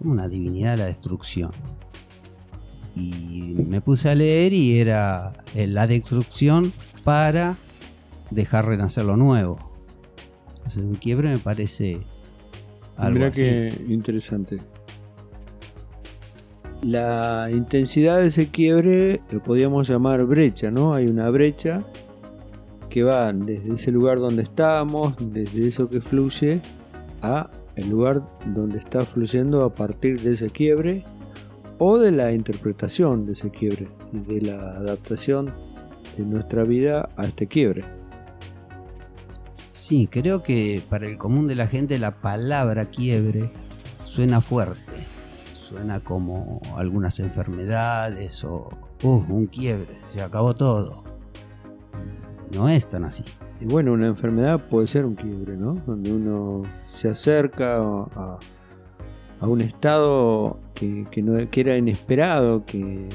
una 0.00 0.28
divinidad 0.28 0.72
de 0.72 0.76
la 0.78 0.86
destrucción. 0.86 1.52
Y 2.96 3.54
me 3.68 3.80
puse 3.80 4.08
a 4.08 4.14
leer 4.14 4.52
y 4.52 4.78
era 4.78 5.32
eh, 5.54 5.66
la 5.66 5.86
destrucción 5.86 6.72
para 7.04 7.56
dejar 8.30 8.66
renacer 8.66 9.04
lo 9.04 9.16
nuevo. 9.16 9.58
Entonces 10.56 10.82
un 10.82 10.96
quiebre 10.96 11.28
me 11.28 11.38
parece 11.38 12.00
algo 13.00 13.14
Mira 13.14 13.26
así. 13.28 13.40
qué 13.40 13.72
interesante. 13.88 14.58
La 16.82 17.48
intensidad 17.52 18.20
de 18.20 18.28
ese 18.28 18.48
quiebre 18.48 19.20
lo 19.30 19.42
podríamos 19.42 19.88
llamar 19.88 20.24
brecha, 20.24 20.70
¿no? 20.70 20.94
Hay 20.94 21.06
una 21.06 21.28
brecha 21.28 21.84
que 22.88 23.02
va 23.02 23.32
desde 23.32 23.74
ese 23.74 23.92
lugar 23.92 24.18
donde 24.18 24.42
estábamos, 24.42 25.14
desde 25.20 25.68
eso 25.68 25.90
que 25.90 26.00
fluye, 26.00 26.60
a 27.22 27.50
el 27.76 27.88
lugar 27.88 28.22
donde 28.46 28.78
está 28.78 29.04
fluyendo 29.04 29.62
a 29.62 29.74
partir 29.74 30.20
de 30.20 30.32
ese 30.32 30.50
quiebre 30.50 31.04
o 31.78 31.98
de 31.98 32.12
la 32.12 32.32
interpretación 32.32 33.26
de 33.26 33.32
ese 33.32 33.50
quiebre 33.50 33.88
de 34.12 34.40
la 34.40 34.76
adaptación 34.76 35.50
de 36.16 36.24
nuestra 36.24 36.64
vida 36.64 37.08
a 37.16 37.26
este 37.26 37.46
quiebre. 37.46 37.84
Sí, 39.80 40.06
creo 40.08 40.42
que 40.42 40.82
para 40.90 41.06
el 41.06 41.16
común 41.16 41.48
de 41.48 41.54
la 41.54 41.66
gente 41.66 41.98
la 41.98 42.20
palabra 42.20 42.90
quiebre 42.90 43.50
suena 44.04 44.42
fuerte. 44.42 44.92
Suena 45.58 46.00
como 46.00 46.60
algunas 46.76 47.18
enfermedades 47.18 48.44
o 48.44 48.68
"Uh, 49.02 49.24
un 49.30 49.46
quiebre, 49.46 49.88
se 50.06 50.20
acabó 50.20 50.54
todo. 50.54 51.02
No 52.54 52.68
es 52.68 52.90
tan 52.90 53.04
así. 53.04 53.24
Y 53.58 53.64
bueno, 53.64 53.94
una 53.94 54.06
enfermedad 54.06 54.60
puede 54.60 54.86
ser 54.86 55.06
un 55.06 55.14
quiebre, 55.14 55.56
¿no? 55.56 55.72
Donde 55.86 56.12
uno 56.12 56.60
se 56.86 57.08
acerca 57.08 57.78
a, 57.78 58.38
a 59.40 59.46
un 59.46 59.62
estado 59.62 60.60
que, 60.74 61.06
que 61.10 61.22
no, 61.22 61.48
que 61.50 61.60
era 61.62 61.74
inesperado, 61.78 62.66
que 62.66 63.08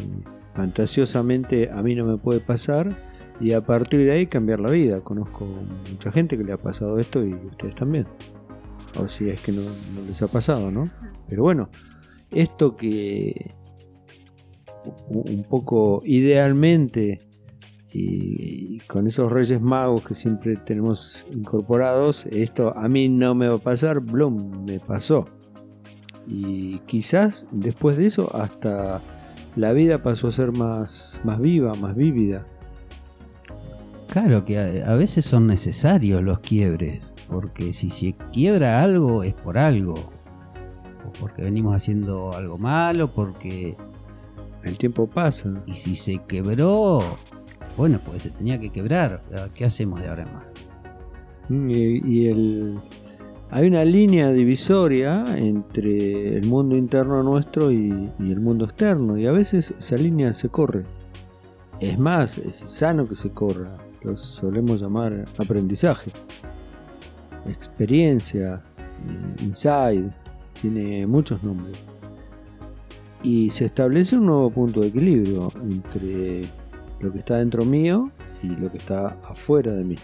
fantasiosamente 0.56 1.70
a 1.72 1.84
mí 1.84 1.94
no 1.94 2.06
me 2.06 2.18
puede 2.18 2.40
pasar, 2.40 2.92
y 3.40 3.52
a 3.52 3.62
partir 3.62 4.02
de 4.02 4.12
ahí 4.12 4.28
cambiar 4.28 4.60
la 4.60 4.70
vida. 4.70 5.02
Conozco 5.02 5.48
mucha 5.92 6.12
gente 6.12 6.38
que 6.38 6.44
le 6.44 6.54
ha 6.54 6.58
pasado 6.58 7.00
esto 7.00 7.24
y 7.24 7.34
ustedes 7.34 7.76
también. 7.76 8.08
O 9.00 9.08
si 9.08 9.30
es 9.30 9.42
que 9.42 9.52
no, 9.52 9.64
les 10.08 10.22
ha 10.22 10.28
pasado, 10.28 10.72
¿no? 10.72 10.90
Pero 11.28 11.44
bueno, 11.44 11.70
esto 12.32 12.76
que 12.76 13.54
un 15.08 15.44
poco 15.50 16.04
idealmente 16.06 17.28
y, 17.92 18.76
y 18.76 18.80
con 18.88 19.08
esos 19.08 19.32
reyes 19.32 19.60
magos 19.60 20.06
que 20.06 20.16
siempre 20.16 20.56
tenemos 20.58 21.26
incorporados, 21.32 22.26
esto 22.28 22.76
a 22.78 22.88
mí 22.88 23.10
no 23.10 23.36
me 23.36 23.48
va 23.48 23.56
a 23.56 23.60
pasar, 23.60 24.00
Bloom 24.00 24.66
me 24.66 24.80
pasó. 24.80 25.26
Y 26.28 26.80
quizás 26.80 27.48
después 27.52 27.98
de 27.98 28.08
eso 28.08 28.34
hasta 28.36 29.02
la 29.56 29.74
vida 29.74 30.00
pasó 30.00 30.28
a 30.28 30.32
ser 30.32 30.52
más, 30.52 31.20
más 31.24 31.40
viva, 31.40 31.74
más 31.76 31.96
vívida. 31.96 32.46
Claro 34.16 34.46
que 34.46 34.58
a, 34.58 34.94
a 34.94 34.96
veces 34.96 35.26
son 35.26 35.46
necesarios 35.46 36.24
los 36.24 36.40
quiebres, 36.40 37.12
porque 37.28 37.74
si 37.74 37.90
se 37.90 38.16
quiebra 38.32 38.82
algo 38.82 39.24
es 39.24 39.34
por 39.34 39.58
algo. 39.58 39.96
O 41.06 41.12
porque 41.20 41.42
venimos 41.42 41.76
haciendo 41.76 42.32
algo 42.32 42.58
malo, 42.58 43.14
porque... 43.14 43.76
El 44.64 44.78
tiempo 44.78 45.06
pasa. 45.06 45.62
Y 45.68 45.74
si 45.74 45.96
se 45.96 46.20
quebró, 46.20 47.02
bueno, 47.76 48.00
pues 48.06 48.22
se 48.24 48.30
tenía 48.30 48.58
que 48.58 48.70
quebrar. 48.70 49.22
¿Qué 49.54 49.66
hacemos 49.66 50.02
de 50.02 50.08
ahora 50.08 50.24
en 50.24 50.34
más? 50.34 50.46
Mm, 51.50 51.70
Y, 51.70 52.02
y 52.06 52.28
el, 52.28 52.80
hay 53.52 53.68
una 53.68 53.84
línea 53.84 54.32
divisoria 54.32 55.38
entre 55.38 56.38
el 56.38 56.46
mundo 56.46 56.78
interno 56.78 57.22
nuestro 57.22 57.70
y, 57.70 58.10
y 58.18 58.32
el 58.32 58.40
mundo 58.40 58.64
externo, 58.64 59.18
y 59.18 59.28
a 59.28 59.34
veces 59.34 59.74
esa 59.78 59.98
línea 59.98 60.32
se 60.32 60.48
corre. 60.48 60.84
Es 61.82 62.00
más, 62.00 62.38
es 62.38 62.56
sano 62.56 63.10
que 63.10 63.18
se 63.18 63.32
corra, 63.32 63.76
lo 64.06 64.16
solemos 64.18 64.82
llamar 64.82 65.26
aprendizaje, 65.38 66.12
experiencia, 67.48 68.62
insight, 69.42 70.12
tiene 70.62 71.08
muchos 71.08 71.44
nombres. 71.44 71.78
Y 73.24 73.50
se 73.50 73.66
establece 73.66 74.18
un 74.18 74.28
nuevo 74.28 74.52
punto 74.52 74.82
de 74.82 74.88
equilibrio 74.88 75.52
entre 75.64 76.44
lo 77.00 77.12
que 77.12 77.20
está 77.20 77.38
dentro 77.38 77.66
mío 77.66 78.12
y 78.44 78.48
lo 78.48 78.72
que 78.72 78.78
está 78.78 79.18
afuera 79.28 79.72
de 79.72 79.84
mí. 79.84 79.96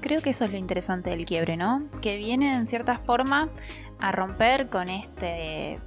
Creo 0.00 0.20
que 0.20 0.30
eso 0.30 0.44
es 0.44 0.52
lo 0.52 0.58
interesante 0.58 1.10
del 1.10 1.24
quiebre, 1.24 1.56
¿no? 1.56 1.82
Que 2.02 2.18
viene 2.18 2.54
en 2.54 2.66
cierta 2.66 2.98
forma 2.98 3.48
a 3.98 4.12
romper 4.12 4.68
con 4.68 4.88
este 4.88 5.78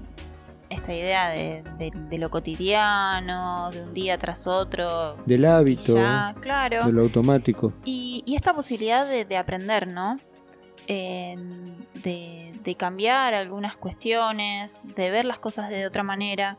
esta 0.72 0.94
idea 0.94 1.30
de, 1.30 1.64
de- 1.78 1.92
de 1.92 2.18
lo 2.18 2.30
cotidiano, 2.30 3.70
de 3.72 3.82
un 3.84 3.94
día 3.94 4.18
tras 4.18 4.48
otro. 4.48 5.16
Del 5.26 5.46
hábito, 5.46 5.96
Ya, 5.96 6.34
claro. 6.40 6.86
de 6.86 6.92
lo 6.92 7.02
automático. 7.02 7.74
Y, 7.86 8.24
y 8.26 8.36
esta 8.36 8.54
posibilidad 8.54 9.06
de, 9.08 9.26
de 9.26 9.38
aprender, 9.38 9.88
¿no? 9.92 10.18
Eh, 10.88 11.36
de, 12.04 12.54
de 12.64 12.76
cambiar 12.76 13.34
algunas 13.34 13.76
cuestiones, 13.78 14.82
de 14.96 15.12
ver 15.12 15.26
las 15.26 15.40
cosas 15.40 15.70
de 15.70 15.86
otra 15.86 16.04
manera. 16.04 16.58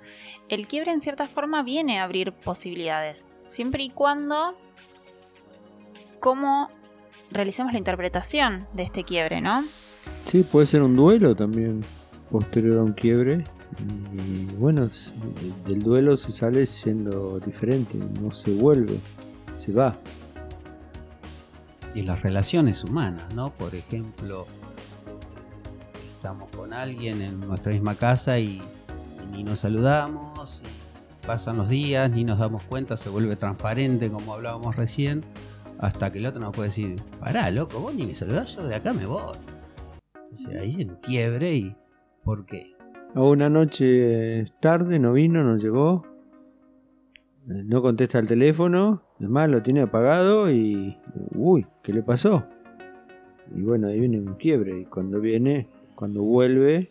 El 0.48 0.66
quiebre 0.66 0.92
en 0.92 1.00
cierta 1.00 1.26
forma 1.26 1.62
viene 1.62 1.98
a 2.00 2.04
abrir 2.04 2.32
posibilidades, 2.32 3.28
siempre 3.46 3.82
y 3.82 3.90
cuando 3.90 4.56
cómo 6.20 6.70
realicemos 7.30 7.72
la 7.72 7.78
interpretación 7.78 8.66
de 8.74 8.82
este 8.84 9.04
quiebre, 9.04 9.40
¿no? 9.40 9.64
Sí, 10.26 10.42
puede 10.42 10.66
ser 10.66 10.82
un 10.82 10.94
duelo 10.94 11.34
también 11.34 11.80
posterior 12.30 12.78
a 12.78 12.82
un 12.82 12.92
quiebre. 12.92 13.44
Y 13.80 14.44
bueno, 14.56 14.88
del 15.66 15.82
duelo 15.82 16.16
se 16.16 16.32
sale 16.32 16.66
siendo 16.66 17.40
diferente, 17.40 17.98
no 18.20 18.30
se 18.30 18.52
vuelve, 18.54 18.98
se 19.58 19.72
va. 19.72 19.96
Y 21.94 22.02
las 22.02 22.22
relaciones 22.22 22.84
humanas, 22.84 23.34
¿no? 23.34 23.52
Por 23.52 23.74
ejemplo, 23.74 24.46
estamos 26.14 26.48
con 26.56 26.72
alguien 26.72 27.20
en 27.20 27.40
nuestra 27.40 27.72
misma 27.72 27.94
casa 27.94 28.38
y, 28.38 28.62
ni 29.30 29.42
nos 29.42 29.60
saludamos, 29.60 30.62
y 30.64 31.26
pasan 31.26 31.56
los 31.56 31.68
días, 31.68 32.10
ni 32.10 32.24
nos 32.24 32.38
damos 32.38 32.62
cuenta, 32.64 32.96
se 32.96 33.08
vuelve 33.08 33.36
transparente 33.36 34.10
como 34.10 34.34
hablábamos 34.34 34.76
recién, 34.76 35.22
hasta 35.78 36.12
que 36.12 36.18
el 36.18 36.26
otro 36.26 36.40
nos 36.40 36.54
puede 36.54 36.68
decir, 36.68 37.02
pará, 37.20 37.50
loco, 37.50 37.80
vos 37.80 37.94
ni 37.94 38.06
me 38.06 38.14
saludás, 38.14 38.54
yo 38.54 38.64
de 38.64 38.74
acá 38.74 38.92
me 38.92 39.06
voy. 39.06 39.36
Entonces 40.14 40.56
ahí 40.56 40.86
un 40.88 40.96
quiebre 40.96 41.54
y 41.54 41.76
¿por 42.24 42.46
qué? 42.46 42.71
A 43.14 43.20
una 43.20 43.50
noche 43.50 44.46
tarde 44.60 44.98
no 44.98 45.12
vino, 45.12 45.44
no 45.44 45.58
llegó. 45.58 46.06
Eh, 47.48 47.62
No 47.64 47.82
contesta 47.82 48.18
el 48.18 48.26
teléfono. 48.26 49.02
Es 49.20 49.28
más, 49.28 49.50
lo 49.50 49.62
tiene 49.62 49.82
apagado 49.82 50.50
y... 50.50 50.98
Uy, 51.34 51.66
¿qué 51.82 51.92
le 51.92 52.02
pasó? 52.02 52.46
Y 53.54 53.62
bueno, 53.62 53.88
ahí 53.88 54.00
viene 54.00 54.18
un 54.18 54.34
quiebre. 54.36 54.80
Y 54.80 54.84
cuando 54.86 55.20
viene, 55.20 55.68
cuando 55.94 56.22
vuelve, 56.22 56.90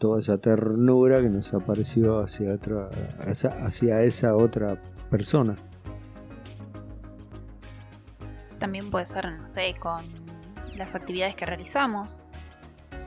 toda 0.00 0.18
esa 0.18 0.38
ternura 0.38 1.22
que 1.22 1.30
nos 1.30 1.54
apareció 1.54 2.18
hacia, 2.18 2.52
otra, 2.52 2.88
hacia, 3.20 3.50
hacia 3.64 4.02
esa 4.02 4.34
otra 4.34 4.82
persona. 5.10 5.54
También 8.58 8.90
puede 8.90 9.06
ser, 9.06 9.30
no 9.30 9.46
sé, 9.46 9.76
con 9.78 10.02
las 10.76 10.96
actividades 10.96 11.36
que 11.36 11.46
realizamos. 11.46 12.20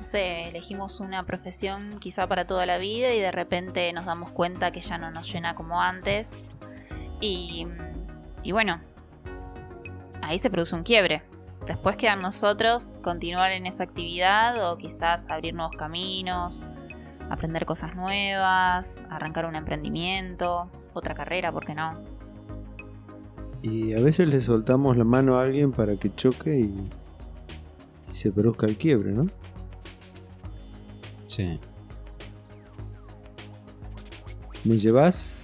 No 0.04 0.08
sé, 0.08 0.42
elegimos 0.50 1.00
una 1.00 1.26
profesión 1.26 1.98
quizá 2.02 2.28
para 2.28 2.46
toda 2.46 2.66
la 2.66 2.78
vida 2.78 3.14
y 3.14 3.22
de 3.22 3.32
repente 3.32 3.94
nos 3.94 4.04
damos 4.04 4.32
cuenta 4.32 4.70
que 4.74 4.82
ya 4.82 4.98
no 4.98 5.12
nos 5.12 5.32
llena 5.32 5.56
como 5.56 5.82
antes. 5.82 6.36
Y, 7.22 7.66
bueno, 8.52 8.82
ahí 10.22 10.40
se 10.40 10.50
produce 10.50 10.76
un 10.76 10.84
quiebre. 10.84 11.24
Después 11.68 11.96
quedan 11.96 12.22
nosotros 12.22 12.92
continuar 13.02 13.54
en 13.54 13.66
esa 13.66 13.84
actividad 13.84 14.70
o 14.70 14.78
quizás 14.78 15.30
abrir 15.30 15.54
nuevos 15.54 15.78
caminos, 15.78 16.66
aprender 17.30 17.66
cosas 17.66 17.96
nuevas, 17.96 19.00
arrancar 19.10 19.46
un 19.46 19.56
emprendimiento, 19.56 20.70
otra 20.92 21.16
carrera, 21.16 21.50
¿por 21.50 21.66
qué 21.66 21.76
no? 21.76 21.94
Y 23.62 23.94
a 23.94 24.02
veces 24.02 24.28
le 24.28 24.42
soltamos 24.42 24.98
la 24.98 25.06
mano 25.06 25.38
a 25.38 25.44
alguien 25.44 25.72
para 25.72 25.96
que 25.96 26.14
choque 26.14 26.60
y 26.60 26.90
se 28.14 28.34
produzca 28.34 28.66
el 28.66 28.76
quiebre, 28.76 29.14
¿no? 29.14 29.28
Sí. 31.36 31.60
¿Me 34.64 34.78
llevas? 34.78 35.36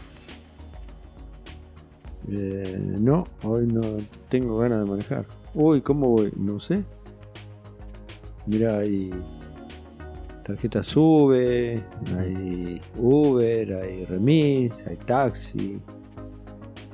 Eh, 2.32 2.96
no, 3.00 3.26
hoy 3.42 3.66
no 3.66 3.82
tengo 4.30 4.60
ganas 4.60 4.82
de 4.82 4.86
manejar. 4.86 5.26
Uy, 5.56 5.82
¿cómo 5.82 6.10
voy? 6.10 6.32
No 6.38 6.60
sé. 6.60 6.84
Mira, 8.46 8.78
hay 8.78 9.10
tarjeta 10.44 10.84
sube, 10.84 11.84
hay 12.20 12.80
Uber, 12.96 13.74
hay 13.74 14.06
remis, 14.06 14.86
hay 14.86 14.96
taxi. 14.96 15.82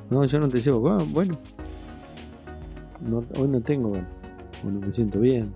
No, 0.10 0.24
yo 0.24 0.40
no 0.40 0.48
te 0.48 0.62
llevo. 0.62 0.90
Ah, 0.90 1.06
bueno, 1.06 1.38
no, 3.02 3.26
hoy 3.38 3.50
no 3.50 3.60
tengo 3.60 3.92
ganas. 3.92 4.10
Hoy 4.66 4.72
no 4.72 4.80
me 4.80 4.94
siento 4.94 5.20
bien. 5.20 5.54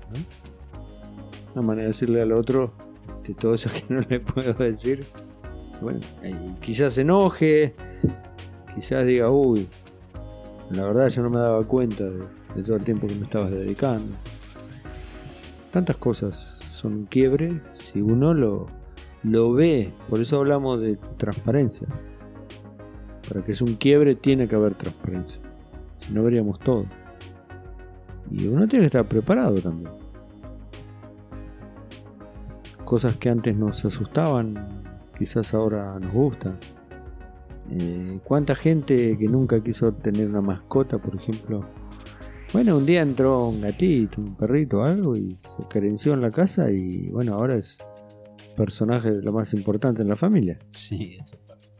Una 1.54 1.62
manera 1.62 1.84
de 1.84 1.88
decirle 1.88 2.22
al 2.22 2.34
otro 2.34 2.89
este, 3.30 3.42
todo 3.42 3.54
eso 3.54 3.70
que 3.72 3.84
no 3.94 4.02
le 4.02 4.20
puedo 4.20 4.54
decir. 4.54 5.06
Bueno, 5.82 6.00
y 6.24 6.60
quizás 6.62 6.98
enoje, 6.98 7.74
quizás 8.76 9.06
diga, 9.06 9.30
uy, 9.30 9.68
la 10.72 10.84
verdad 10.84 11.08
yo 11.10 11.24
no 11.24 11.30
me 11.30 11.38
daba 11.38 11.64
cuenta 11.64 12.04
de, 12.04 12.24
de 12.56 12.64
todo 12.64 12.76
el 12.76 12.84
tiempo 12.84 13.08
que 13.08 13.16
me 13.16 13.26
estabas 13.26 13.52
dedicando. 13.52 14.14
Tantas 15.72 15.98
cosas 15.98 16.36
son 16.70 16.94
un 16.94 17.06
quiebre 17.06 17.62
si 17.72 18.02
uno 18.02 18.34
lo, 18.34 18.68
lo 19.24 19.54
ve. 19.54 19.92
Por 20.10 20.20
eso 20.20 20.38
hablamos 20.38 20.82
de 20.82 20.98
transparencia. 21.18 21.88
Para 23.28 23.46
que 23.46 23.52
es 23.52 23.62
un 23.62 23.76
quiebre 23.76 24.16
tiene 24.16 24.48
que 24.48 24.56
haber 24.56 24.74
transparencia. 24.74 25.42
Si 26.00 26.12
no 26.12 26.24
veríamos 26.24 26.60
todo. 26.60 26.86
Y 28.32 28.48
uno 28.48 28.68
tiene 28.68 28.84
que 28.84 28.88
estar 28.88 29.06
preparado 29.06 29.56
también. 29.56 29.99
Cosas 32.90 33.18
que 33.18 33.30
antes 33.30 33.56
nos 33.56 33.86
asustaban, 33.86 34.56
quizás 35.16 35.54
ahora 35.54 36.00
nos 36.00 36.12
gustan. 36.12 36.58
Eh, 37.70 38.20
¿Cuánta 38.24 38.56
gente 38.56 39.16
que 39.16 39.28
nunca 39.28 39.62
quiso 39.62 39.94
tener 39.94 40.28
una 40.28 40.42
mascota, 40.42 40.98
por 40.98 41.16
ejemplo? 41.16 41.62
Bueno, 42.52 42.78
un 42.78 42.88
día 42.88 43.04
entró 43.04 43.50
un 43.50 43.62
gatito, 43.62 44.20
un 44.20 44.34
perrito, 44.36 44.84
algo 44.84 45.16
y 45.16 45.38
se 45.40 45.68
carenció 45.70 46.16
en 46.16 46.22
la 46.22 46.32
casa 46.32 46.72
y 46.72 47.12
bueno, 47.12 47.36
ahora 47.36 47.58
es 47.58 47.78
personaje 48.58 49.12
lo 49.22 49.34
más 49.34 49.54
importante 49.54 50.02
en 50.02 50.10
la 50.10 50.16
familia. 50.16 50.58
Sí, 50.72 51.16
eso 51.20 51.38
pasa. 51.48 51.76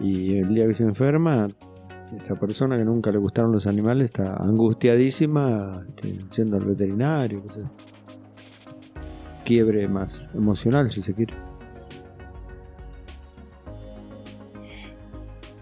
Y 0.00 0.38
el 0.38 0.52
día 0.52 0.66
que 0.66 0.74
se 0.74 0.82
enferma, 0.82 1.46
esta 2.18 2.34
persona 2.34 2.76
que 2.76 2.84
nunca 2.84 3.12
le 3.12 3.18
gustaron 3.18 3.52
los 3.52 3.68
animales 3.68 4.06
está 4.06 4.34
angustiadísima, 4.42 5.84
este, 5.86 6.18
yendo 6.36 6.56
al 6.56 6.64
veterinario, 6.64 7.44
qué 7.44 7.48
sé. 7.48 7.60
Quiebre 9.44 9.86
más 9.88 10.30
emocional 10.34 10.90
si 10.90 11.02
se 11.02 11.14
quiere. 11.14 11.34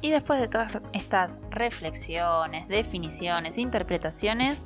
Y 0.01 0.11
después 0.11 0.41
de 0.41 0.49
todas 0.49 0.73
estas 0.93 1.41
reflexiones, 1.51 2.67
definiciones, 2.69 3.57
interpretaciones, 3.57 4.65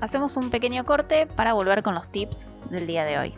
hacemos 0.00 0.36
un 0.36 0.50
pequeño 0.50 0.84
corte 0.84 1.26
para 1.26 1.52
volver 1.52 1.82
con 1.82 1.94
los 1.94 2.08
tips 2.08 2.50
del 2.70 2.86
día 2.86 3.04
de 3.04 3.18
hoy. 3.18 3.34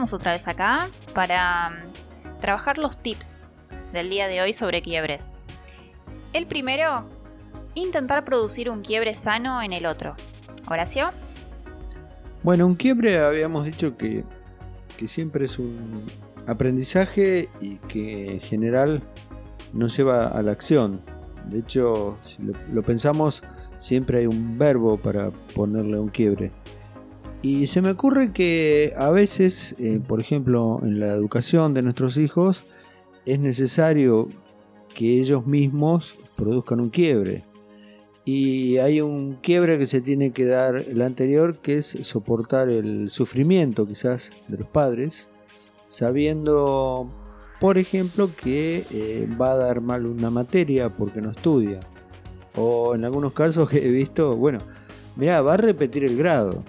Otra 0.00 0.32
vez 0.32 0.48
acá 0.48 0.88
para 1.14 1.68
mm, 1.68 2.40
trabajar 2.40 2.78
los 2.78 2.96
tips 2.96 3.42
del 3.92 4.08
día 4.08 4.28
de 4.28 4.40
hoy 4.40 4.54
sobre 4.54 4.80
quiebres. 4.80 5.34
El 6.32 6.46
primero, 6.46 7.04
intentar 7.74 8.24
producir 8.24 8.70
un 8.70 8.80
quiebre 8.80 9.14
sano 9.14 9.60
en 9.60 9.74
el 9.74 9.84
otro. 9.84 10.16
Horacio, 10.66 11.10
Bueno, 12.42 12.66
un 12.66 12.76
quiebre 12.76 13.18
habíamos 13.18 13.66
dicho 13.66 13.98
que, 13.98 14.24
que 14.96 15.06
siempre 15.06 15.44
es 15.44 15.58
un 15.58 16.06
aprendizaje 16.46 17.50
y 17.60 17.76
que 17.76 18.32
en 18.32 18.40
general 18.40 19.02
nos 19.74 19.94
lleva 19.94 20.28
a 20.28 20.40
la 20.40 20.52
acción. 20.52 21.02
De 21.44 21.58
hecho, 21.58 22.16
si 22.22 22.38
lo 22.72 22.82
pensamos, 22.82 23.42
siempre 23.76 24.20
hay 24.20 24.26
un 24.26 24.56
verbo 24.56 24.96
para 24.96 25.30
ponerle 25.54 25.98
un 25.98 26.08
quiebre. 26.08 26.52
Y 27.42 27.68
se 27.68 27.80
me 27.80 27.90
ocurre 27.90 28.32
que 28.32 28.92
a 28.98 29.08
veces, 29.08 29.74
eh, 29.78 29.98
por 30.06 30.20
ejemplo, 30.20 30.80
en 30.82 31.00
la 31.00 31.08
educación 31.08 31.72
de 31.72 31.80
nuestros 31.80 32.18
hijos, 32.18 32.64
es 33.24 33.40
necesario 33.40 34.28
que 34.94 35.18
ellos 35.18 35.46
mismos 35.46 36.14
produzcan 36.36 36.80
un 36.80 36.90
quiebre. 36.90 37.44
Y 38.26 38.76
hay 38.76 39.00
un 39.00 39.38
quiebre 39.40 39.78
que 39.78 39.86
se 39.86 40.02
tiene 40.02 40.32
que 40.32 40.44
dar 40.44 40.76
el 40.76 41.00
anterior, 41.00 41.58
que 41.58 41.78
es 41.78 41.86
soportar 42.02 42.68
el 42.68 43.08
sufrimiento 43.08 43.86
quizás 43.86 44.30
de 44.48 44.58
los 44.58 44.68
padres, 44.68 45.28
sabiendo, 45.88 47.10
por 47.58 47.78
ejemplo, 47.78 48.30
que 48.36 48.86
eh, 48.90 49.28
va 49.40 49.52
a 49.52 49.56
dar 49.56 49.80
mal 49.80 50.04
una 50.04 50.28
materia 50.28 50.90
porque 50.90 51.22
no 51.22 51.30
estudia. 51.30 51.80
O 52.54 52.94
en 52.94 53.06
algunos 53.06 53.32
casos 53.32 53.70
que 53.70 53.78
he 53.86 53.90
visto, 53.90 54.36
bueno, 54.36 54.58
mira, 55.16 55.40
va 55.40 55.54
a 55.54 55.56
repetir 55.56 56.04
el 56.04 56.18
grado. 56.18 56.62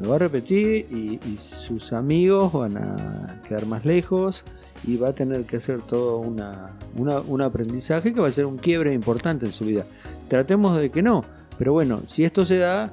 Lo 0.00 0.10
va 0.10 0.16
a 0.16 0.18
repetir 0.18 0.86
y, 0.90 1.18
sus 1.38 1.92
amigos 1.92 2.52
van 2.52 2.76
a 2.78 3.42
quedar 3.46 3.66
más 3.66 3.84
lejos 3.84 4.44
y 4.86 4.96
va 4.96 5.10
a 5.10 5.12
tener 5.14 5.44
que 5.44 5.58
hacer 5.58 5.80
todo 5.82 6.18
una, 6.18 6.70
una- 6.96 7.20
un 7.20 7.42
aprendizaje 7.42 8.14
que 8.14 8.20
va 8.20 8.28
a 8.28 8.32
ser 8.32 8.46
un 8.46 8.56
quiebre 8.56 8.94
importante 8.94 9.44
en 9.46 9.52
su 9.52 9.64
vida. 9.66 9.84
Tratemos 10.28 10.78
de 10.78 10.90
que 10.90 11.02
no, 11.02 11.24
pero 11.58 11.72
bueno, 11.74 12.00
si 12.06 12.24
esto 12.24 12.46
se 12.46 12.56
da, 12.58 12.92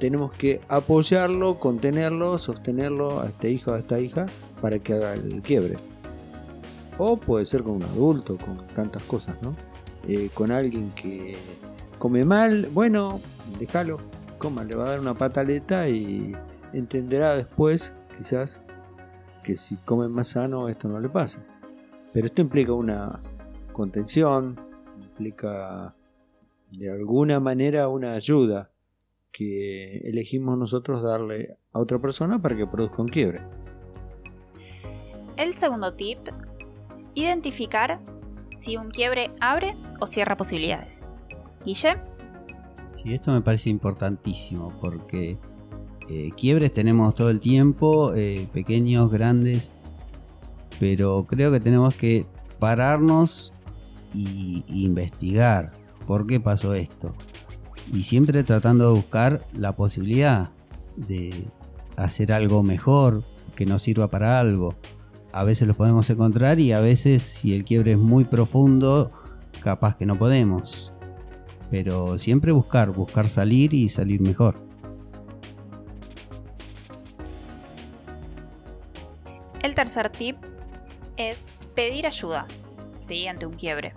tenemos 0.00 0.32
que 0.32 0.60
apoyarlo, 0.68 1.60
contenerlo, 1.60 2.38
sostenerlo 2.38 3.20
a 3.20 3.26
este 3.26 3.50
hijo, 3.50 3.72
a 3.72 3.78
esta 3.78 4.00
hija, 4.00 4.26
para 4.60 4.78
que 4.80 4.94
haga 4.94 5.14
el 5.14 5.40
quiebre. 5.42 5.76
O 6.98 7.16
puede 7.16 7.46
ser 7.46 7.62
con 7.62 7.74
un 7.74 7.82
adulto, 7.84 8.36
con 8.36 8.58
tantas 8.74 9.02
cosas, 9.04 9.36
¿no? 9.42 9.54
Eh, 10.08 10.30
con 10.34 10.50
alguien 10.50 10.90
que 10.96 11.36
come 11.98 12.24
mal, 12.24 12.68
bueno, 12.72 13.20
déjalo, 13.60 13.98
coma, 14.38 14.64
le 14.64 14.74
va 14.74 14.86
a 14.86 14.90
dar 14.90 15.00
una 15.00 15.14
pataleta 15.14 15.88
y 15.88 16.34
entenderá 16.72 17.34
después, 17.36 17.92
quizás, 18.16 18.62
que 19.42 19.56
si 19.56 19.76
come 19.76 20.08
más 20.08 20.28
sano 20.28 20.68
esto 20.68 20.88
no 20.88 21.00
le 21.00 21.08
pasa. 21.08 21.44
Pero 22.12 22.26
esto 22.26 22.40
implica 22.40 22.72
una 22.72 23.20
contención, 23.72 24.58
implica 24.96 25.94
de 26.72 26.90
alguna 26.90 27.40
manera 27.40 27.88
una 27.88 28.12
ayuda 28.12 28.70
que 29.32 29.98
elegimos 29.98 30.58
nosotros 30.58 31.02
darle 31.02 31.58
a 31.72 31.78
otra 31.78 31.98
persona 31.98 32.40
para 32.40 32.56
que 32.56 32.66
produzca 32.66 33.02
un 33.02 33.08
quiebre. 33.08 33.40
el 35.36 35.54
segundo 35.54 35.94
tip, 35.94 36.18
identificar 37.14 38.00
si 38.48 38.76
un 38.76 38.90
quiebre 38.90 39.30
abre 39.40 39.76
o 40.00 40.06
cierra 40.06 40.36
posibilidades. 40.36 41.10
Guille, 41.64 41.96
Sí, 43.00 43.14
esto 43.14 43.30
me 43.30 43.40
parece 43.40 43.70
importantísimo 43.70 44.72
porque 44.80 45.38
eh, 46.08 46.30
quiebres 46.36 46.72
tenemos 46.72 47.14
todo 47.14 47.30
el 47.30 47.38
tiempo, 47.38 48.12
eh, 48.14 48.48
pequeños, 48.52 49.08
grandes, 49.08 49.70
pero 50.80 51.24
creo 51.28 51.52
que 51.52 51.60
tenemos 51.60 51.94
que 51.94 52.26
pararnos 52.58 53.52
y, 54.12 54.64
y 54.66 54.84
investigar 54.84 55.70
por 56.08 56.26
qué 56.26 56.40
pasó 56.40 56.74
esto. 56.74 57.14
Y 57.92 58.02
siempre 58.02 58.42
tratando 58.42 58.88
de 58.88 58.96
buscar 58.96 59.46
la 59.52 59.76
posibilidad 59.76 60.50
de 60.96 61.46
hacer 61.96 62.32
algo 62.32 62.64
mejor, 62.64 63.22
que 63.54 63.64
nos 63.64 63.82
sirva 63.82 64.08
para 64.08 64.40
algo. 64.40 64.74
A 65.32 65.44
veces 65.44 65.68
lo 65.68 65.74
podemos 65.74 66.10
encontrar 66.10 66.58
y 66.58 66.72
a 66.72 66.80
veces 66.80 67.22
si 67.22 67.54
el 67.54 67.64
quiebre 67.64 67.92
es 67.92 67.98
muy 67.98 68.24
profundo, 68.24 69.12
capaz 69.62 69.96
que 69.96 70.04
no 70.04 70.18
podemos. 70.18 70.90
Pero 71.70 72.18
siempre 72.18 72.52
buscar, 72.52 72.90
buscar 72.90 73.28
salir 73.28 73.74
y 73.74 73.88
salir 73.88 74.20
mejor. 74.20 74.68
El 79.62 79.74
tercer 79.74 80.08
tip 80.10 80.36
es 81.16 81.50
pedir 81.74 82.06
ayuda, 82.06 82.46
¿sí? 83.00 83.26
Ante 83.26 83.44
un 83.44 83.54
quiebre. 83.54 83.92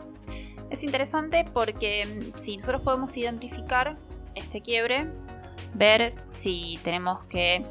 Es 0.69 0.84
interesante 0.84 1.45
porque 1.53 2.05
mm, 2.05 2.36
si 2.36 2.57
nosotros 2.57 2.81
podemos 2.81 3.15
identificar 3.17 3.97
este 4.36 4.62
quiebre, 4.62 5.05
ver 5.73 6.13
si 6.25 6.79
tenemos 6.84 7.23
que 7.25 7.63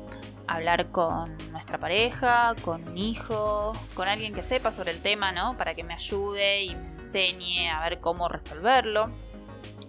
hablar 0.46 0.90
con 0.90 1.36
nuestra 1.52 1.78
pareja, 1.78 2.54
con 2.62 2.88
un 2.88 2.98
hijo, 2.98 3.72
con 3.94 4.08
alguien 4.08 4.34
que 4.34 4.42
sepa 4.42 4.72
sobre 4.72 4.90
el 4.90 5.00
tema, 5.00 5.32
¿no? 5.32 5.56
Para 5.56 5.74
que 5.74 5.82
me 5.82 5.94
ayude 5.94 6.64
y 6.64 6.74
me 6.74 6.88
enseñe 6.94 7.70
a 7.70 7.80
ver 7.82 8.00
cómo 8.00 8.28
resolverlo, 8.28 9.10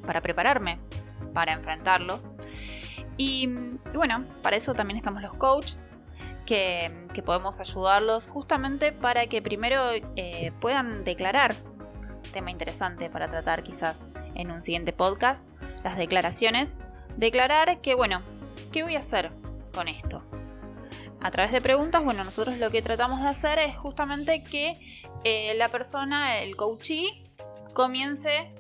para 0.06 0.22
prepararme 0.22 0.80
para 1.34 1.54
enfrentarlo. 1.54 2.20
Y, 3.18 3.50
bueno, 3.94 4.26
para 4.42 4.56
eso 4.56 4.74
también 4.74 4.98
estamos 4.98 5.22
los 5.22 5.34
coaches, 5.34 5.78
que, 6.46 6.92
que 7.14 7.22
podemos 7.22 7.60
ayudarlos 7.60 8.28
justamente 8.28 8.92
para 8.92 9.28
que 9.28 9.42
primero 9.42 9.92
eh, 10.16 10.52
puedan 10.60 11.04
declarar, 11.04 11.56
tema 12.34 12.52
interesante 12.52 13.10
para 13.10 13.28
tratar 13.28 13.64
quizás 13.64 14.06
en 14.36 14.52
un 14.52 14.64
siguiente 14.64 14.94
podcast, 14.94 15.48
las 15.84 15.98
declaraciones, 15.98 16.78
declarar 17.18 17.80
que, 17.82 17.94
bueno, 17.96 18.22
¿qué 18.72 18.84
voy 18.84 18.96
a 18.96 19.00
hacer 19.00 19.32
con 19.74 19.88
esto? 19.88 20.24
A 21.22 21.30
través 21.30 21.52
de 21.52 21.62
preguntas, 21.62 22.04
bueno, 22.04 22.24
nosotros 22.24 22.58
lo 22.58 22.72
que 22.72 22.82
tratamos 22.82 23.22
de 23.22 23.28
hacer 23.28 23.60
es 23.60 23.78
justamente 23.78 24.44
que 24.44 24.80
eh, 25.24 25.54
la 25.56 25.70
persona, 25.70 26.40
el 26.40 26.56
coachee, 26.56 27.22
comience 27.74 28.52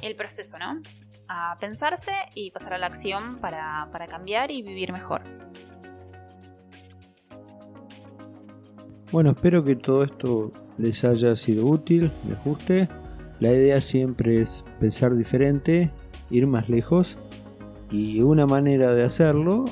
el 0.00 0.16
proceso, 0.16 0.58
¿no? 0.58 0.80
A 1.28 1.56
pensarse 1.58 2.12
y 2.34 2.50
pasar 2.50 2.74
a 2.74 2.78
la 2.78 2.86
acción 2.86 3.38
para, 3.38 3.88
para 3.92 4.06
cambiar 4.06 4.50
y 4.50 4.62
vivir 4.62 4.92
mejor. 4.92 5.22
Bueno, 9.10 9.30
espero 9.30 9.62
que 9.62 9.76
todo 9.76 10.04
esto 10.04 10.52
les 10.78 11.04
haya 11.04 11.36
sido 11.36 11.66
útil, 11.66 12.10
les 12.26 12.42
guste. 12.44 12.88
La 13.40 13.50
idea 13.52 13.80
siempre 13.80 14.40
es 14.40 14.64
pensar 14.80 15.14
diferente, 15.16 15.90
ir 16.30 16.46
más 16.46 16.68
lejos 16.68 17.18
y 17.90 18.22
una 18.22 18.46
manera 18.46 18.94
de 18.94 19.04
hacerlo 19.04 19.66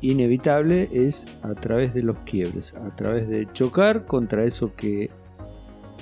inevitable 0.00 0.88
es 0.92 1.26
a 1.42 1.54
través 1.54 1.92
de 1.94 2.02
los 2.02 2.18
quiebres, 2.20 2.74
a 2.74 2.94
través 2.94 3.28
de 3.28 3.50
chocar 3.52 4.06
contra 4.06 4.44
eso 4.44 4.74
que 4.76 5.10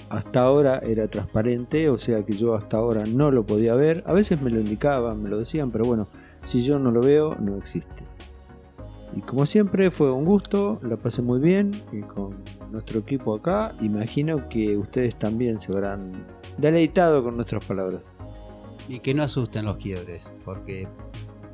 hasta 0.08 0.42
ahora 0.42 0.78
era 0.78 1.08
transparente, 1.08 1.90
o 1.90 1.98
sea 1.98 2.24
que 2.24 2.34
yo 2.34 2.54
hasta 2.54 2.76
ahora 2.76 3.04
no 3.06 3.30
lo 3.30 3.44
podía 3.44 3.74
ver. 3.74 4.02
A 4.06 4.12
veces 4.12 4.40
me 4.40 4.50
lo 4.50 4.60
indicaban, 4.60 5.22
me 5.22 5.28
lo 5.28 5.38
decían, 5.38 5.70
pero 5.70 5.84
bueno, 5.84 6.08
si 6.44 6.62
yo 6.62 6.78
no 6.78 6.90
lo 6.90 7.00
veo, 7.00 7.34
no 7.36 7.56
existe. 7.56 8.04
Y 9.14 9.20
como 9.20 9.46
siempre 9.46 9.90
fue 9.90 10.12
un 10.12 10.24
gusto, 10.24 10.78
la 10.82 10.96
pasé 10.96 11.22
muy 11.22 11.40
bien 11.40 11.72
y 11.90 12.00
con 12.00 12.30
nuestro 12.70 13.00
equipo 13.00 13.34
acá. 13.34 13.74
Imagino 13.80 14.48
que 14.48 14.76
ustedes 14.76 15.16
también 15.16 15.58
se 15.58 15.72
habrán 15.72 16.12
deleitado 16.58 17.22
con 17.24 17.36
nuestras 17.36 17.64
palabras. 17.64 18.12
Y 18.88 19.00
que 19.00 19.14
no 19.14 19.22
asusten 19.22 19.64
los 19.64 19.78
quiebres, 19.78 20.32
porque 20.44 20.86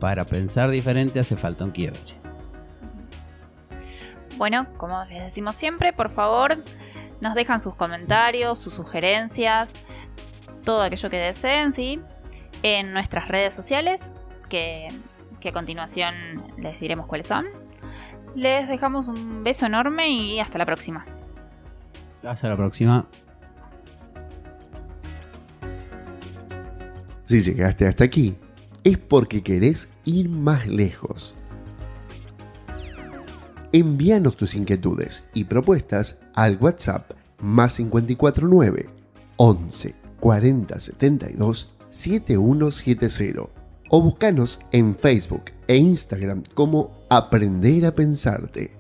para 0.01 0.25
pensar 0.25 0.71
diferente 0.71 1.21
hace 1.21 1.37
falta 1.37 1.65
un 1.65 1.71
quiebre. 1.71 2.01
Bueno, 4.37 4.67
como 4.77 5.05
les 5.05 5.23
decimos 5.23 5.55
siempre, 5.55 5.93
por 5.93 6.09
favor, 6.09 6.57
nos 7.23 7.35
dejan 7.37 7.61
sus 7.61 7.77
comentarios, 7.77 8.59
sus 8.59 8.75
sugerencias, 8.75 9.77
todo 10.65 10.83
aquello 10.83 11.09
que 11.09 11.19
deseen, 11.19 11.73
¿sí? 11.73 12.01
En 12.65 12.93
nuestras 12.93 13.29
redes 13.29 13.55
sociales, 13.55 14.13
que, 14.49 14.89
que 15.39 15.51
a 15.51 15.53
continuación 15.53 16.15
les 16.59 16.81
diremos 16.81 17.07
cuáles 17.07 17.29
son. 17.29 17.47
Les 18.35 18.67
dejamos 18.67 19.07
un 19.07 19.45
beso 19.45 19.67
enorme 19.67 20.11
y 20.11 20.41
hasta 20.41 20.59
la 20.59 20.67
próxima. 20.67 21.07
Hasta 22.25 22.49
la 22.49 22.57
próxima. 22.57 23.07
Si 27.25 27.41
llegaste 27.41 27.87
hasta 27.87 28.03
aquí, 28.03 28.37
es 28.83 28.99
porque 28.99 29.45
querés 29.45 29.93
ir 30.05 30.29
más 30.29 30.67
lejos. 30.67 31.37
Envíanos 33.73 34.37
tus 34.37 34.55
inquietudes 34.55 35.27
y 35.33 35.45
propuestas 35.45 36.19
al 36.35 36.59
WhatsApp 36.61 37.13
más 37.41 37.77
549 37.77 38.91
11 39.37 39.95
40 40.21 40.81
72 40.81 41.71
7170 41.89 43.49
o 43.89 44.03
búscanos 44.03 44.61
en 44.73 44.95
Facebook 44.95 45.45
e 45.67 45.77
Instagram 45.77 46.43
como 46.55 46.91
Aprender 47.09 47.87
a 47.87 47.95
Pensarte 47.95 48.73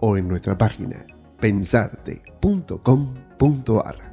o 0.00 0.16
en 0.16 0.28
nuestra 0.28 0.56
página 0.58 1.06
pensarte.com.ar. 1.40 4.11